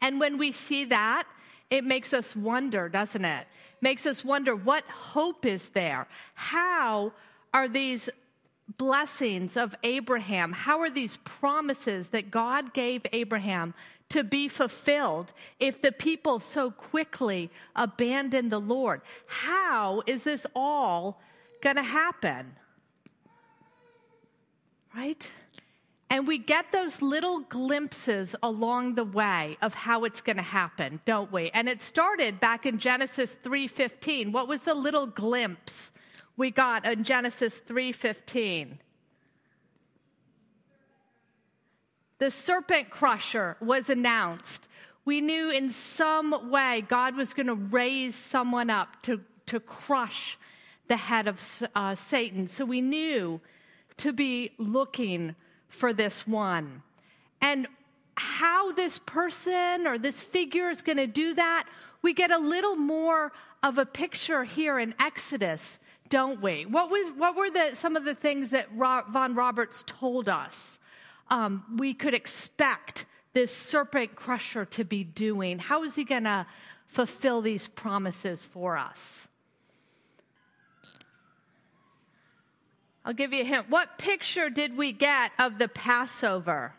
And 0.00 0.18
when 0.18 0.38
we 0.38 0.52
see 0.52 0.86
that, 0.86 1.26
it 1.70 1.84
makes 1.84 2.12
us 2.12 2.34
wonder, 2.34 2.88
doesn't 2.88 3.24
it? 3.24 3.46
Makes 3.80 4.06
us 4.06 4.24
wonder 4.24 4.56
what 4.56 4.84
hope 4.84 5.44
is 5.46 5.68
there? 5.70 6.06
How 6.34 7.12
are 7.52 7.68
these 7.68 8.08
blessings 8.78 9.56
of 9.56 9.74
Abraham, 9.84 10.52
how 10.52 10.80
are 10.80 10.90
these 10.90 11.18
promises 11.18 12.08
that 12.08 12.32
God 12.32 12.74
gave 12.74 13.06
Abraham 13.12 13.74
to 14.08 14.24
be 14.24 14.48
fulfilled 14.48 15.32
if 15.60 15.80
the 15.80 15.92
people 15.92 16.40
so 16.40 16.70
quickly 16.70 17.50
abandon 17.76 18.48
the 18.48 18.60
Lord? 18.60 19.02
How 19.26 20.02
is 20.06 20.24
this 20.24 20.46
all 20.54 21.20
going 21.62 21.76
to 21.76 21.82
happen? 21.82 22.56
right? 24.96 25.30
And 26.08 26.26
we 26.26 26.38
get 26.38 26.70
those 26.70 27.02
little 27.02 27.40
glimpses 27.40 28.36
along 28.42 28.94
the 28.94 29.04
way 29.04 29.58
of 29.60 29.74
how 29.74 30.04
it's 30.04 30.20
going 30.20 30.36
to 30.36 30.42
happen, 30.42 31.00
don't 31.04 31.32
we? 31.32 31.50
And 31.50 31.68
it 31.68 31.82
started 31.82 32.38
back 32.38 32.64
in 32.64 32.78
Genesis 32.78 33.36
3:15. 33.42 34.30
What 34.30 34.46
was 34.46 34.60
the 34.60 34.74
little 34.74 35.06
glimpse 35.06 35.90
we 36.36 36.50
got 36.50 36.86
in 36.86 37.02
Genesis 37.02 37.60
3:15? 37.60 38.78
The 42.18 42.30
serpent 42.30 42.88
crusher 42.88 43.56
was 43.60 43.90
announced. 43.90 44.68
We 45.04 45.20
knew 45.20 45.50
in 45.50 45.70
some 45.70 46.50
way 46.50 46.82
God 46.88 47.14
was 47.14 47.34
going 47.34 47.46
to 47.46 47.54
raise 47.54 48.14
someone 48.14 48.70
up 48.70 49.02
to, 49.02 49.20
to 49.46 49.60
crush 49.60 50.38
the 50.88 50.96
head 50.96 51.28
of 51.28 51.62
uh, 51.74 51.94
Satan. 51.94 52.48
So 52.48 52.64
we 52.64 52.80
knew 52.80 53.40
to 53.98 54.12
be 54.12 54.52
looking 54.58 55.36
for 55.68 55.92
this 55.92 56.26
one. 56.26 56.82
And 57.40 57.66
how 58.16 58.72
this 58.72 58.98
person 58.98 59.86
or 59.86 59.98
this 59.98 60.20
figure 60.20 60.70
is 60.70 60.82
going 60.82 60.96
to 60.96 61.06
do 61.06 61.34
that, 61.34 61.68
we 62.02 62.14
get 62.14 62.30
a 62.30 62.38
little 62.38 62.76
more 62.76 63.32
of 63.62 63.78
a 63.78 63.86
picture 63.86 64.44
here 64.44 64.78
in 64.78 64.94
Exodus, 65.00 65.78
don't 66.08 66.40
we? 66.40 66.66
What, 66.66 66.90
was, 66.90 67.12
what 67.16 67.36
were 67.36 67.50
the, 67.50 67.74
some 67.74 67.96
of 67.96 68.04
the 68.04 68.14
things 68.14 68.50
that 68.50 68.72
Vaughan 68.72 69.34
Roberts 69.34 69.84
told 69.86 70.28
us 70.28 70.78
um, 71.30 71.64
we 71.76 71.94
could 71.94 72.14
expect 72.14 73.06
this 73.32 73.54
serpent 73.54 74.14
crusher 74.14 74.64
to 74.64 74.84
be 74.84 75.04
doing? 75.04 75.58
How 75.58 75.84
is 75.84 75.94
he 75.94 76.04
going 76.04 76.24
to 76.24 76.46
fulfill 76.86 77.42
these 77.42 77.68
promises 77.68 78.44
for 78.44 78.76
us? 78.76 79.28
I'll 83.06 83.12
give 83.12 83.32
you 83.32 83.42
a 83.42 83.44
hint. 83.44 83.70
What 83.70 83.98
picture 83.98 84.50
did 84.50 84.76
we 84.76 84.90
get 84.90 85.30
of 85.38 85.58
the 85.58 85.68
Passover? 85.68 86.74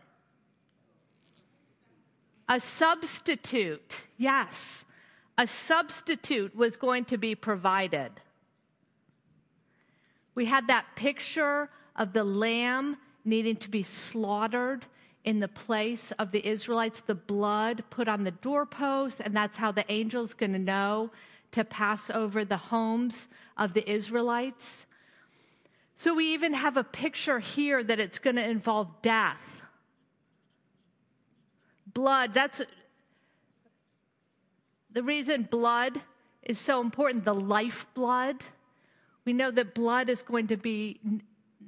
A 2.50 2.60
substitute. 2.60 4.04
Yes, 4.18 4.84
a 5.38 5.48
substitute 5.48 6.54
was 6.54 6.76
going 6.76 7.06
to 7.06 7.18
be 7.18 7.34
provided. 7.34 8.12
We 10.36 10.46
had 10.46 10.68
that 10.68 10.86
picture 10.96 11.70
of 11.96 12.12
the 12.12 12.26
lamb 12.26 12.98
needing 13.24 13.56
to 13.56 13.70
be 13.70 13.84
slaughtered 13.84 14.86
in 15.24 15.40
the 15.40 15.48
place 15.48 16.12
of 16.20 16.32
the 16.32 16.46
Israelites, 16.46 17.02
the 17.02 17.16
blood 17.16 17.84
put 17.90 18.10
on 18.10 18.26
the 18.26 18.32
doorpost, 18.32 19.22
and 19.22 19.36
that's 19.36 19.58
how 19.58 19.72
the 19.72 19.90
angel's 19.90 20.34
going 20.34 20.54
to 20.54 20.60
know 20.60 21.10
to 21.52 21.64
pass 21.64 22.10
over 22.10 22.44
the 22.44 22.58
homes 22.58 23.30
of 23.58 23.74
the 23.74 23.90
Israelites. 23.90 24.87
So 25.98 26.14
we 26.14 26.34
even 26.34 26.54
have 26.54 26.78
a 26.78 26.84
picture 26.84 27.40
here 27.40 27.84
that 27.84 28.00
it's 28.00 28.20
going 28.20 28.36
to 28.36 28.48
involve 28.48 29.02
death. 29.02 29.62
Blood, 31.92 32.36
that's 32.36 32.62
the 34.92 35.02
reason 35.02 35.48
blood 35.50 36.00
is 36.44 36.60
so 36.60 36.82
important, 36.82 37.26
the 37.26 37.34
lifeblood. 37.34 38.46
We 39.26 39.34
know 39.34 39.50
that 39.50 39.74
blood 39.74 40.10
is 40.10 40.22
going 40.22 40.48
to 40.48 40.58
be 40.58 41.00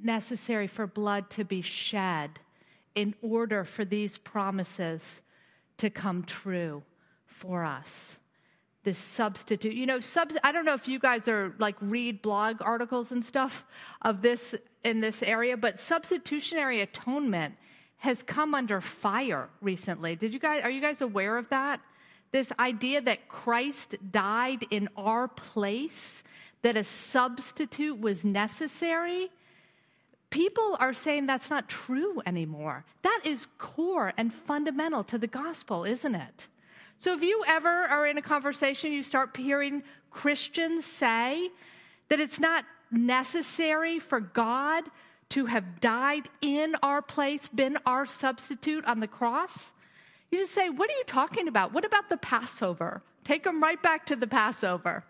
necessary 0.00 0.68
for 0.68 0.86
blood 0.86 1.28
to 1.30 1.44
be 1.44 1.60
shed 1.60 2.38
in 2.94 3.14
order 3.22 3.64
for 3.64 3.84
these 3.84 4.16
promises 4.16 5.22
to 5.78 5.90
come 5.90 6.22
true 6.22 6.84
for 7.26 7.64
us 7.64 8.19
this 8.82 8.98
substitute. 8.98 9.74
You 9.74 9.86
know, 9.86 10.00
subs- 10.00 10.36
I 10.42 10.52
don't 10.52 10.64
know 10.64 10.74
if 10.74 10.88
you 10.88 10.98
guys 10.98 11.28
are 11.28 11.54
like 11.58 11.76
read 11.80 12.22
blog 12.22 12.62
articles 12.62 13.12
and 13.12 13.24
stuff 13.24 13.64
of 14.02 14.22
this 14.22 14.54
in 14.84 15.00
this 15.00 15.22
area, 15.22 15.56
but 15.56 15.78
substitutionary 15.78 16.80
atonement 16.80 17.54
has 17.98 18.22
come 18.22 18.54
under 18.54 18.80
fire 18.80 19.50
recently. 19.60 20.16
Did 20.16 20.32
you 20.32 20.40
guys 20.40 20.64
are 20.64 20.70
you 20.70 20.80
guys 20.80 21.02
aware 21.02 21.36
of 21.36 21.48
that? 21.50 21.80
This 22.32 22.52
idea 22.58 23.02
that 23.02 23.28
Christ 23.28 23.96
died 24.10 24.64
in 24.70 24.88
our 24.96 25.28
place, 25.28 26.22
that 26.62 26.76
a 26.76 26.84
substitute 26.84 28.00
was 28.00 28.24
necessary. 28.24 29.30
People 30.30 30.76
are 30.78 30.94
saying 30.94 31.26
that's 31.26 31.50
not 31.50 31.68
true 31.68 32.22
anymore. 32.24 32.84
That 33.02 33.22
is 33.24 33.48
core 33.58 34.12
and 34.16 34.32
fundamental 34.32 35.02
to 35.04 35.18
the 35.18 35.26
gospel, 35.26 35.84
isn't 35.84 36.14
it? 36.14 36.46
So 37.00 37.14
if 37.14 37.22
you 37.22 37.42
ever 37.46 37.70
are 37.70 38.06
in 38.06 38.18
a 38.18 38.22
conversation, 38.22 38.92
you 38.92 39.02
start 39.02 39.34
hearing 39.34 39.82
Christians 40.10 40.84
say 40.84 41.48
that 42.10 42.20
it's 42.20 42.38
not 42.38 42.66
necessary 42.90 43.98
for 43.98 44.20
God 44.20 44.84
to 45.30 45.46
have 45.46 45.80
died 45.80 46.28
in 46.42 46.76
our 46.82 47.00
place, 47.00 47.48
been 47.48 47.78
our 47.86 48.04
substitute 48.04 48.84
on 48.84 49.00
the 49.00 49.06
cross, 49.06 49.72
You 50.30 50.40
just 50.40 50.52
say, 50.52 50.68
What 50.68 50.90
are 50.90 50.92
you 50.92 51.04
talking 51.06 51.48
about? 51.48 51.72
What 51.72 51.86
about 51.86 52.10
the 52.10 52.18
Passover? 52.18 53.00
Take 53.24 53.44
them 53.44 53.62
right 53.62 53.82
back 53.82 54.04
to 54.06 54.16
the 54.16 54.26
Passover. 54.26 55.02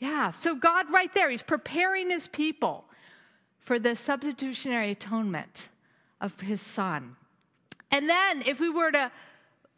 Yeah, 0.00 0.32
so 0.32 0.56
God, 0.56 0.90
right 0.90 1.14
there, 1.14 1.30
He's 1.30 1.40
preparing 1.40 2.10
His 2.10 2.26
people 2.26 2.84
for 3.60 3.78
the 3.78 3.94
substitutionary 3.94 4.90
atonement 4.90 5.68
of 6.20 6.40
His 6.40 6.60
Son. 6.60 7.14
And 7.92 8.10
then, 8.10 8.42
if 8.44 8.58
we 8.58 8.68
were 8.68 8.90
to 8.90 9.12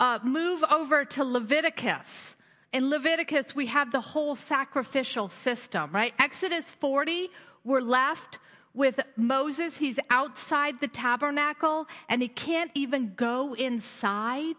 uh, 0.01 0.18
move 0.22 0.62
over 0.70 1.05
to 1.05 1.24
Leviticus, 1.24 2.36
in 2.72 2.90
Leviticus, 2.90 3.55
we 3.55 3.66
have 3.66 3.90
the 3.90 4.01
whole 4.01 4.36
sacrificial 4.36 5.28
system, 5.28 5.90
right? 5.90 6.12
Exodus 6.18 6.72
40, 6.72 7.30
we're 7.64 7.80
left 7.80 8.38
with 8.74 9.01
Moses. 9.16 9.78
He's 9.78 9.99
outside 10.11 10.80
the 10.80 10.88
tabernacle 10.88 11.86
and 12.09 12.20
he 12.20 12.28
can't 12.28 12.70
even 12.74 13.14
go 13.16 13.55
inside. 13.55 14.57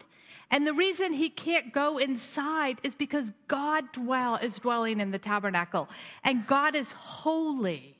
And 0.50 0.66
the 0.66 0.74
reason 0.74 1.12
he 1.12 1.30
can't 1.30 1.72
go 1.72 1.98
inside 1.98 2.80
is 2.82 2.96
because 2.96 3.32
God 3.46 3.92
dwell 3.92 4.36
is 4.36 4.56
dwelling 4.56 4.98
in 4.98 5.12
the 5.12 5.18
tabernacle 5.18 5.88
and 6.24 6.44
God 6.46 6.74
is 6.74 6.90
holy. 6.92 7.96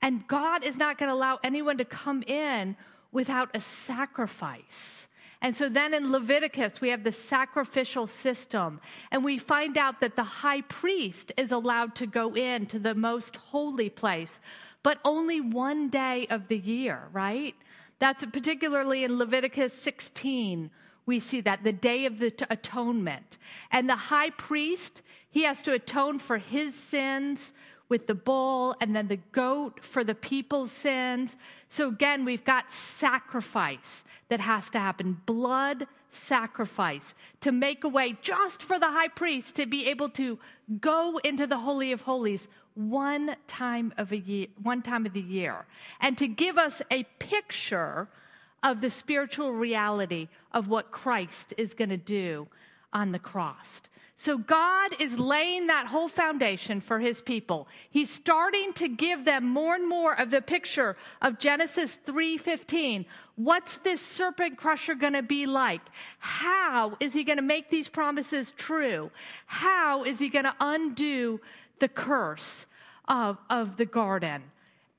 And 0.00 0.26
God 0.26 0.64
is 0.64 0.76
not 0.76 0.96
going 0.96 1.10
to 1.10 1.14
allow 1.14 1.38
anyone 1.44 1.78
to 1.78 1.84
come 1.84 2.22
in 2.22 2.76
without 3.12 3.50
a 3.54 3.60
sacrifice. 3.60 5.06
And 5.44 5.54
so 5.54 5.68
then 5.68 5.92
in 5.92 6.10
Leviticus, 6.10 6.80
we 6.80 6.88
have 6.88 7.04
the 7.04 7.12
sacrificial 7.12 8.06
system, 8.06 8.80
and 9.10 9.22
we 9.22 9.36
find 9.36 9.76
out 9.76 10.00
that 10.00 10.16
the 10.16 10.24
high 10.24 10.62
priest 10.62 11.32
is 11.36 11.52
allowed 11.52 11.94
to 11.96 12.06
go 12.06 12.32
into 12.32 12.78
the 12.78 12.94
most 12.94 13.36
holy 13.36 13.90
place, 13.90 14.40
but 14.82 15.00
only 15.04 15.42
one 15.42 15.90
day 15.90 16.26
of 16.30 16.48
the 16.48 16.56
year, 16.56 17.10
right? 17.12 17.54
That's 17.98 18.24
particularly 18.24 19.04
in 19.04 19.18
Leviticus 19.18 19.74
16. 19.74 20.70
We 21.04 21.20
see 21.20 21.42
that 21.42 21.62
the 21.62 21.72
day 21.72 22.06
of 22.06 22.20
the 22.20 22.32
atonement. 22.48 23.36
And 23.70 23.86
the 23.86 23.96
high 23.96 24.30
priest, 24.30 25.02
he 25.28 25.42
has 25.42 25.60
to 25.62 25.74
atone 25.74 26.20
for 26.20 26.38
his 26.38 26.74
sins 26.74 27.52
with 27.88 28.06
the 28.06 28.14
bull 28.14 28.74
and 28.80 28.94
then 28.94 29.08
the 29.08 29.20
goat 29.32 29.84
for 29.84 30.04
the 30.04 30.14
people's 30.14 30.72
sins. 30.72 31.36
So 31.68 31.88
again, 31.88 32.24
we've 32.24 32.44
got 32.44 32.72
sacrifice 32.72 34.04
that 34.28 34.40
has 34.40 34.70
to 34.70 34.78
happen 34.78 35.20
blood 35.26 35.86
sacrifice 36.10 37.14
to 37.40 37.52
make 37.52 37.84
a 37.84 37.88
way 37.88 38.16
just 38.22 38.62
for 38.62 38.78
the 38.78 38.90
high 38.90 39.08
priest 39.08 39.56
to 39.56 39.66
be 39.66 39.88
able 39.88 40.08
to 40.08 40.38
go 40.80 41.18
into 41.24 41.46
the 41.46 41.58
holy 41.58 41.92
of 41.92 42.02
holies 42.02 42.48
one 42.74 43.36
time 43.46 43.92
of 43.98 44.12
a 44.12 44.16
year 44.16 44.46
one 44.62 44.82
time 44.82 45.06
of 45.06 45.12
the 45.12 45.20
year 45.20 45.66
and 46.00 46.16
to 46.18 46.26
give 46.26 46.58
us 46.58 46.82
a 46.90 47.04
picture 47.18 48.08
of 48.62 48.80
the 48.80 48.90
spiritual 48.90 49.52
reality 49.52 50.28
of 50.52 50.68
what 50.68 50.90
Christ 50.90 51.52
is 51.56 51.74
going 51.74 51.90
to 51.90 51.96
do 51.96 52.48
on 52.92 53.12
the 53.12 53.18
cross 53.18 53.82
so 54.16 54.38
God 54.38 54.94
is 55.00 55.18
laying 55.18 55.66
that 55.66 55.86
whole 55.86 56.08
foundation 56.08 56.80
for 56.80 57.00
his 57.00 57.20
people. 57.20 57.66
He's 57.90 58.10
starting 58.10 58.72
to 58.74 58.88
give 58.88 59.24
them 59.24 59.44
more 59.44 59.74
and 59.74 59.88
more 59.88 60.18
of 60.18 60.30
the 60.30 60.40
picture 60.40 60.96
of 61.20 61.40
Genesis 61.40 61.98
3:15. 62.06 63.06
What's 63.34 63.78
this 63.78 64.00
serpent 64.00 64.56
crusher 64.56 64.94
going 64.94 65.14
to 65.14 65.22
be 65.22 65.46
like? 65.46 65.80
How 66.18 66.96
is 67.00 67.12
he 67.12 67.24
going 67.24 67.38
to 67.38 67.42
make 67.42 67.70
these 67.70 67.88
promises 67.88 68.52
true? 68.52 69.10
How 69.46 70.04
is 70.04 70.20
he 70.20 70.28
going 70.28 70.44
to 70.44 70.54
undo 70.60 71.40
the 71.80 71.88
curse 71.88 72.66
of, 73.08 73.38
of 73.50 73.76
the 73.76 73.86
garden? 73.86 74.44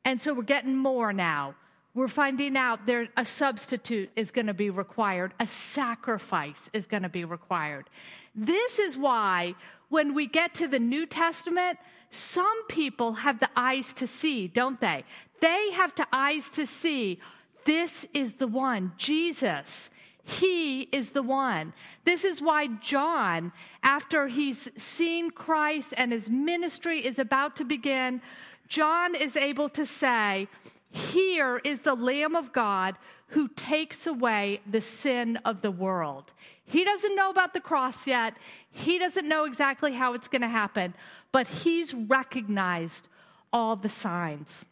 And 0.03 0.21
so 0.21 0.33
we're 0.33 0.43
getting 0.43 0.75
more 0.75 1.13
now 1.13 1.55
we're 1.95 2.09
finding 2.09 2.57
out 2.57 2.85
there 2.85 3.07
a 3.15 3.25
substitute 3.25 4.09
is 4.17 4.29
going 4.29 4.47
to 4.47 4.53
be 4.53 4.69
required, 4.69 5.33
a 5.39 5.47
sacrifice 5.47 6.69
is 6.73 6.85
going 6.85 7.03
to 7.03 7.09
be 7.09 7.23
required. 7.23 7.89
This 8.35 8.79
is 8.79 8.97
why 8.97 9.55
when 9.89 10.13
we 10.13 10.27
get 10.27 10.53
to 10.55 10.67
the 10.67 10.79
New 10.79 11.05
Testament, 11.05 11.77
some 12.09 12.67
people 12.67 13.13
have 13.13 13.39
the 13.39 13.49
eyes 13.55 13.93
to 13.95 14.07
see, 14.07 14.47
don't 14.47 14.79
they? 14.81 15.03
They 15.41 15.71
have 15.71 15.93
the 15.95 16.07
eyes 16.11 16.49
to 16.51 16.65
see 16.65 17.19
this 17.65 18.07
is 18.13 18.35
the 18.35 18.47
one, 18.47 18.93
Jesus. 18.97 19.89
He 20.23 20.81
is 20.81 21.11
the 21.11 21.23
one. 21.23 21.73
This 22.03 22.23
is 22.23 22.41
why 22.41 22.67
John, 22.67 23.51
after 23.83 24.27
he's 24.27 24.69
seen 24.75 25.31
Christ 25.31 25.93
and 25.97 26.11
his 26.11 26.29
ministry 26.29 27.05
is 27.05 27.19
about 27.19 27.55
to 27.57 27.65
begin, 27.65 28.21
John 28.67 29.15
is 29.15 29.35
able 29.35 29.69
to 29.69 29.85
say, 29.85 30.47
here 30.89 31.59
is 31.63 31.81
the 31.81 31.95
Lamb 31.95 32.35
of 32.35 32.53
God 32.53 32.95
who 33.27 33.47
takes 33.49 34.07
away 34.07 34.61
the 34.69 34.81
sin 34.81 35.37
of 35.45 35.61
the 35.61 35.71
world. 35.71 36.31
He 36.65 36.83
doesn't 36.83 37.15
know 37.15 37.29
about 37.29 37.53
the 37.53 37.59
cross 37.59 38.07
yet. 38.07 38.35
He 38.71 38.97
doesn't 38.97 39.27
know 39.27 39.45
exactly 39.45 39.93
how 39.93 40.13
it's 40.13 40.27
going 40.27 40.41
to 40.41 40.47
happen, 40.47 40.93
but 41.31 41.47
he's 41.47 41.93
recognized 41.93 43.07
all 43.53 43.75
the 43.75 43.89
signs. 43.89 44.65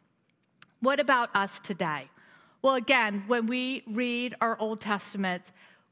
What 0.81 0.99
about 0.99 1.29
us 1.35 1.59
today? 1.59 2.09
Well, 2.61 2.75
again, 2.75 3.23
when 3.27 3.47
we 3.47 3.83
read 3.87 4.35
our 4.41 4.57
Old 4.59 4.81
Testament, 4.81 5.43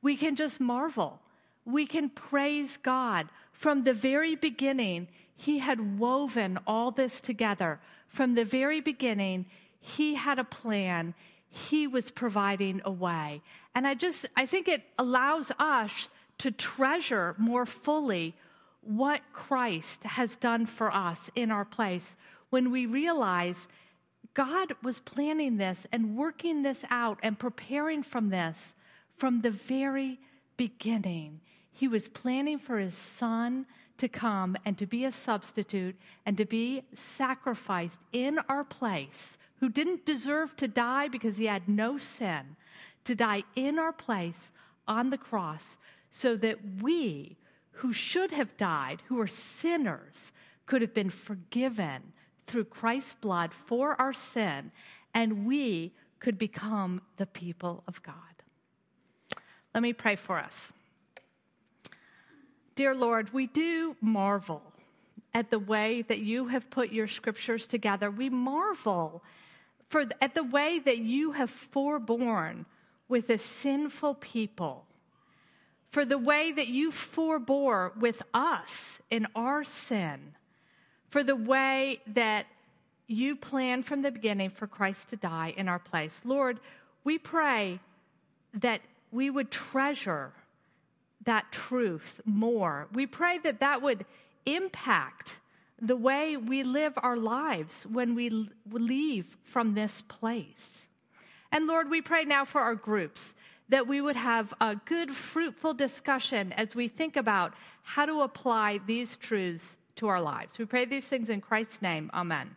we 0.01 0.15
can 0.15 0.35
just 0.35 0.59
marvel. 0.59 1.19
We 1.65 1.85
can 1.85 2.09
praise 2.09 2.77
God. 2.77 3.29
From 3.53 3.83
the 3.83 3.93
very 3.93 4.35
beginning, 4.35 5.07
He 5.41 5.57
had 5.57 5.99
woven 5.99 6.59
all 6.67 6.91
this 6.91 7.19
together. 7.19 7.79
From 8.07 8.35
the 8.35 8.45
very 8.45 8.79
beginning, 8.79 9.47
he 9.79 10.13
had 10.13 10.37
a 10.37 10.43
plan. 10.43 11.15
He 11.49 11.87
was 11.87 12.11
providing 12.11 12.79
a 12.85 12.91
way. 12.91 13.41
And 13.73 13.87
I 13.87 13.93
just, 13.93 14.25
I 14.35 14.45
think 14.45 14.67
it 14.67 14.83
allows 14.97 15.51
us 15.59 16.09
to 16.39 16.51
treasure 16.51 17.35
more 17.37 17.65
fully 17.65 18.35
what 18.81 19.21
Christ 19.31 20.03
has 20.03 20.35
done 20.35 20.65
for 20.65 20.91
us 20.91 21.29
in 21.35 21.51
our 21.51 21.65
place 21.65 22.15
when 22.49 22.71
we 22.71 22.85
realize 22.85 23.67
God 24.33 24.73
was 24.81 24.99
planning 24.99 25.57
this 25.57 25.85
and 25.91 26.15
working 26.15 26.63
this 26.63 26.83
out 26.89 27.19
and 27.21 27.37
preparing 27.37 28.01
from 28.01 28.29
this 28.29 28.75
from 29.17 29.41
the 29.41 29.51
very 29.51 30.19
beginning. 30.57 31.41
He 31.71 31.87
was 31.87 32.07
planning 32.07 32.57
for 32.57 32.79
his 32.79 32.95
son 32.95 33.65
to 33.97 34.07
come 34.07 34.57
and 34.65 34.77
to 34.79 34.85
be 34.87 35.05
a 35.05 35.11
substitute 35.11 35.95
and 36.25 36.35
to 36.37 36.45
be 36.45 36.83
sacrificed 36.93 37.99
in 38.11 38.39
our 38.49 38.63
place 38.63 39.37
who 39.59 39.69
didn't 39.69 40.05
deserve 40.05 40.55
to 40.55 40.67
die 40.67 41.07
because 41.07 41.37
he 41.37 41.45
had 41.45 41.69
no 41.69 41.99
sin, 41.99 42.55
to 43.05 43.15
die 43.15 43.43
in 43.55 43.79
our 43.79 43.93
place 43.93 44.51
on 44.87 45.09
the 45.09 45.17
cross 45.17 45.77
so 46.11 46.35
that 46.35 46.57
we, 46.81 47.37
who 47.71 47.93
should 47.93 48.31
have 48.31 48.55
died, 48.57 49.01
who 49.07 49.19
are 49.19 49.27
sinners, 49.27 50.31
could 50.65 50.81
have 50.81 50.93
been 50.93 51.09
forgiven 51.09 52.13
through 52.47 52.65
Christ's 52.65 53.13
blood 53.15 53.53
for 53.53 53.99
our 53.99 54.13
sin, 54.13 54.71
and 55.13 55.45
we 55.45 55.93
could 56.19 56.37
become 56.37 57.01
the 57.17 57.25
people 57.25 57.83
of 57.87 58.01
God. 58.03 58.15
Let 59.73 59.81
me 59.81 59.93
pray 59.93 60.15
for 60.15 60.37
us. 60.37 60.73
Dear 62.75 62.93
Lord, 62.93 63.33
we 63.33 63.47
do 63.47 63.95
marvel 64.01 64.61
at 65.33 65.49
the 65.49 65.59
way 65.59 66.01
that 66.03 66.19
you 66.19 66.47
have 66.47 66.69
put 66.69 66.91
your 66.91 67.07
scriptures 67.07 67.65
together. 67.65 68.11
We 68.11 68.29
marvel 68.29 69.23
for 69.89 70.05
at 70.21 70.35
the 70.35 70.43
way 70.43 70.79
that 70.79 70.99
you 70.99 71.33
have 71.33 71.49
forborne 71.49 72.65
with 73.11 73.29
a 73.29 73.37
sinful 73.37 74.15
people, 74.15 74.85
for 75.89 76.05
the 76.05 76.17
way 76.17 76.53
that 76.53 76.69
you 76.69 76.91
forbore 76.91 77.95
with 77.97 78.23
us 78.33 78.99
in 79.09 79.27
our 79.35 79.65
sin, 79.65 80.33
for 81.09 81.21
the 81.21 81.35
way 81.35 81.99
that 82.07 82.45
you 83.07 83.35
planned 83.35 83.85
from 83.85 84.01
the 84.01 84.11
beginning 84.11 84.49
for 84.49 84.65
Christ 84.65 85.09
to 85.09 85.17
die 85.17 85.53
in 85.57 85.67
our 85.67 85.77
place. 85.77 86.21
Lord, 86.23 86.61
we 87.03 87.17
pray 87.17 87.81
that 88.53 88.79
we 89.11 89.29
would 89.29 89.51
treasure 89.51 90.31
that 91.25 91.51
truth 91.51 92.21
more. 92.23 92.87
We 92.93 93.05
pray 93.05 93.39
that 93.39 93.59
that 93.59 93.81
would 93.81 94.05
impact 94.45 95.37
the 95.81 95.97
way 95.97 96.37
we 96.37 96.63
live 96.63 96.93
our 96.95 97.17
lives 97.17 97.85
when 97.85 98.15
we 98.15 98.47
leave 98.71 99.37
from 99.43 99.73
this 99.73 100.01
place. 100.07 100.87
And 101.51 101.67
Lord, 101.67 101.89
we 101.89 102.01
pray 102.01 102.23
now 102.23 102.45
for 102.45 102.61
our 102.61 102.75
groups 102.75 103.35
that 103.69 103.87
we 103.87 104.01
would 104.01 104.15
have 104.15 104.53
a 104.59 104.75
good, 104.85 105.11
fruitful 105.11 105.73
discussion 105.73 106.51
as 106.53 106.75
we 106.75 106.87
think 106.87 107.15
about 107.15 107.53
how 107.83 108.05
to 108.05 108.21
apply 108.21 108.79
these 108.85 109.17
truths 109.17 109.77
to 109.95 110.07
our 110.07 110.21
lives. 110.21 110.57
We 110.59 110.65
pray 110.65 110.85
these 110.85 111.07
things 111.07 111.29
in 111.29 111.41
Christ's 111.41 111.81
name. 111.81 112.11
Amen. 112.13 112.55